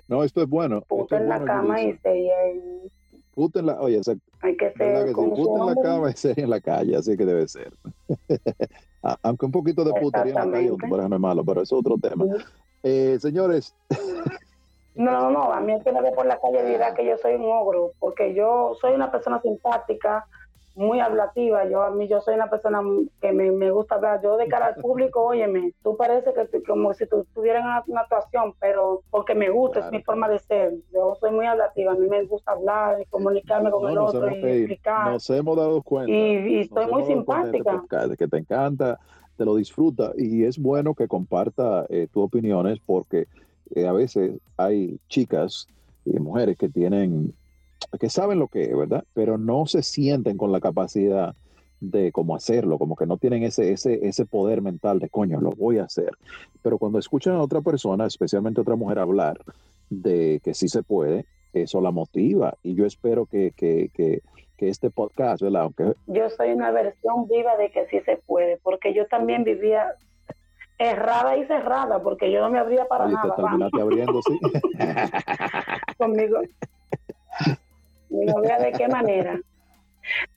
[0.08, 0.78] No, esto es bueno.
[0.78, 2.02] Es en la bueno, cama y Yulisa.
[2.02, 2.90] ser,
[3.32, 5.14] Puta en la, oye, se- hay que ¿verdad que ser sí?
[5.14, 7.72] como Puta en la cama y serie en la calle, así que debe ser.
[9.22, 11.96] Aunque un poquito de putería en la calle, no es malo, pero eso es otro
[11.98, 12.24] tema.
[12.82, 13.74] Eh, señores,
[14.96, 17.18] No, no, no, a mí el que me ve por la calle dirá que yo
[17.18, 20.26] soy un ogro, porque yo soy una persona simpática,
[20.76, 22.80] muy hablativa, yo a mí yo soy una persona
[23.20, 26.62] que me, me gusta hablar, yo de cara al público, óyeme, tú pareces que tú-
[26.66, 29.86] como si tú estuvieras en una, una actuación, pero porque me gusta, Claro.
[29.86, 33.06] es mi forma de ser, yo soy muy hablativa, a mí me gusta hablar y
[33.06, 36.12] comunicarme con no, el otro y explicar, nos hemos dado cuenta.
[36.12, 38.16] y, estoy muy este simpática.
[38.18, 39.00] que te encanta,
[39.36, 43.28] te lo disfruta y es bueno que comparta eh, tus opiniones porque
[43.74, 45.66] eh, a veces hay chicas
[46.04, 47.34] y mujeres que tienen,
[47.98, 49.04] que saben lo que es, ¿verdad?
[49.14, 51.34] Pero no se sienten con la capacidad
[51.80, 55.50] de cómo hacerlo, como que no tienen ese, ese, ese poder mental de coño, lo
[55.50, 56.10] voy a hacer.
[56.62, 59.38] Pero cuando escuchan a otra persona, especialmente a otra mujer, hablar
[59.90, 62.54] de que sí se puede, eso la motiva.
[62.62, 64.22] Y yo espero que, que, que,
[64.56, 65.62] que este podcast, ¿verdad?
[65.62, 69.94] Aunque Yo soy una versión viva de que sí se puede, porque yo también vivía
[70.78, 73.28] errada y cerrada, porque yo no me abría para te nada.
[73.28, 73.36] vamos.
[73.36, 74.38] terminaste abriendo, sí.
[75.98, 76.40] conmigo.
[78.10, 79.40] No vea de qué manera.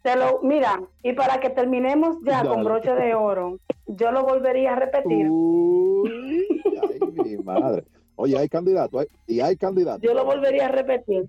[0.02, 2.64] Te lo, mira, y para que terminemos ya con Dale.
[2.64, 5.28] broche de oro, yo lo volvería a repetir.
[5.30, 6.48] Uy,
[6.82, 7.84] ay, mi madre.
[8.16, 10.02] Oye, hay candidato, y hay candidato.
[10.02, 11.28] Yo lo volvería a repetir.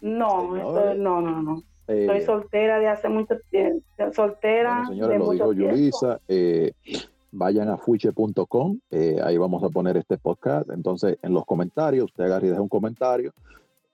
[0.00, 1.62] No, no, no, no.
[1.86, 3.84] Estoy eh, soltera de hace mucho tiempo.
[4.12, 4.84] Soltera.
[4.86, 6.20] señores, lo dijo Yulisa.
[6.28, 6.72] Eh,
[7.30, 8.78] vayan a fuiche.com.
[8.90, 10.70] Eh, ahí vamos a poner este podcast.
[10.70, 13.32] Entonces, en los comentarios, usted agarre y deja un comentario.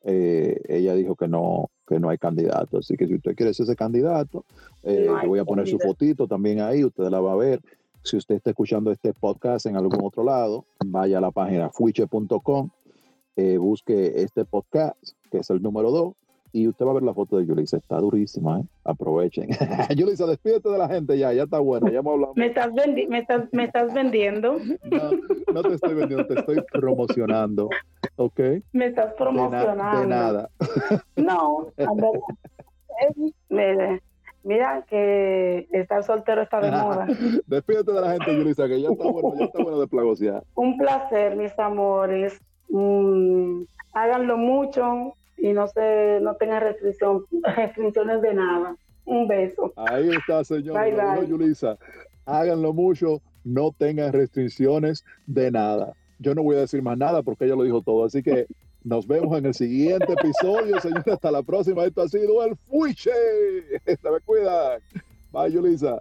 [0.02, 2.78] Ella dijo que no, que no hay candidato.
[2.78, 4.44] Así que si usted quiere ser ese candidato,
[4.82, 6.84] le voy a poner su fotito también ahí.
[6.84, 7.60] Usted la va a ver.
[8.02, 12.70] Si usted está escuchando este podcast en algún otro lado, vaya a la página fuiche.com,
[13.58, 14.96] busque este podcast,
[15.30, 16.14] que es el número 2
[16.52, 18.64] y usted va a ver la foto de Yulisa, está durísima, ¿eh?
[18.84, 19.48] Aprovechen.
[19.96, 22.32] Yulisa, despídete de la gente ya, ya está buena, ya hemos hablado.
[22.36, 22.70] ¿Me estás,
[23.08, 24.58] me estás, me estás vendiendo?
[24.84, 25.10] No,
[25.52, 27.68] no te estoy vendiendo, te estoy promocionando,
[28.16, 28.40] ¿ok?
[28.72, 30.00] Me estás promocionando.
[30.00, 30.50] De, nada.
[31.16, 31.68] No,
[33.48, 34.00] mira,
[34.42, 37.06] mira que estar soltero está de moda.
[37.46, 40.42] Despídete de la gente, Yulisa, que ya está bueno, ya está bueno de plagosear.
[40.54, 42.40] Un placer, mis amores.
[42.68, 47.24] Mm, háganlo mucho, y no se no tengan restricción,
[47.56, 48.76] restricciones de nada.
[49.04, 49.72] Un beso.
[49.76, 50.76] Ahí está, señor.
[51.26, 51.78] Yulisa.
[52.26, 55.94] Háganlo mucho, no tengan restricciones de nada.
[56.18, 58.04] Yo no voy a decir más nada porque ella lo dijo todo.
[58.04, 58.46] Así que
[58.84, 61.02] nos vemos en el siguiente episodio, señor.
[61.10, 61.84] Hasta la próxima.
[61.84, 63.10] Esto ha sido el Fuiche.
[63.84, 64.80] Se me cuidan.
[65.32, 66.00] Bye, Yulisa.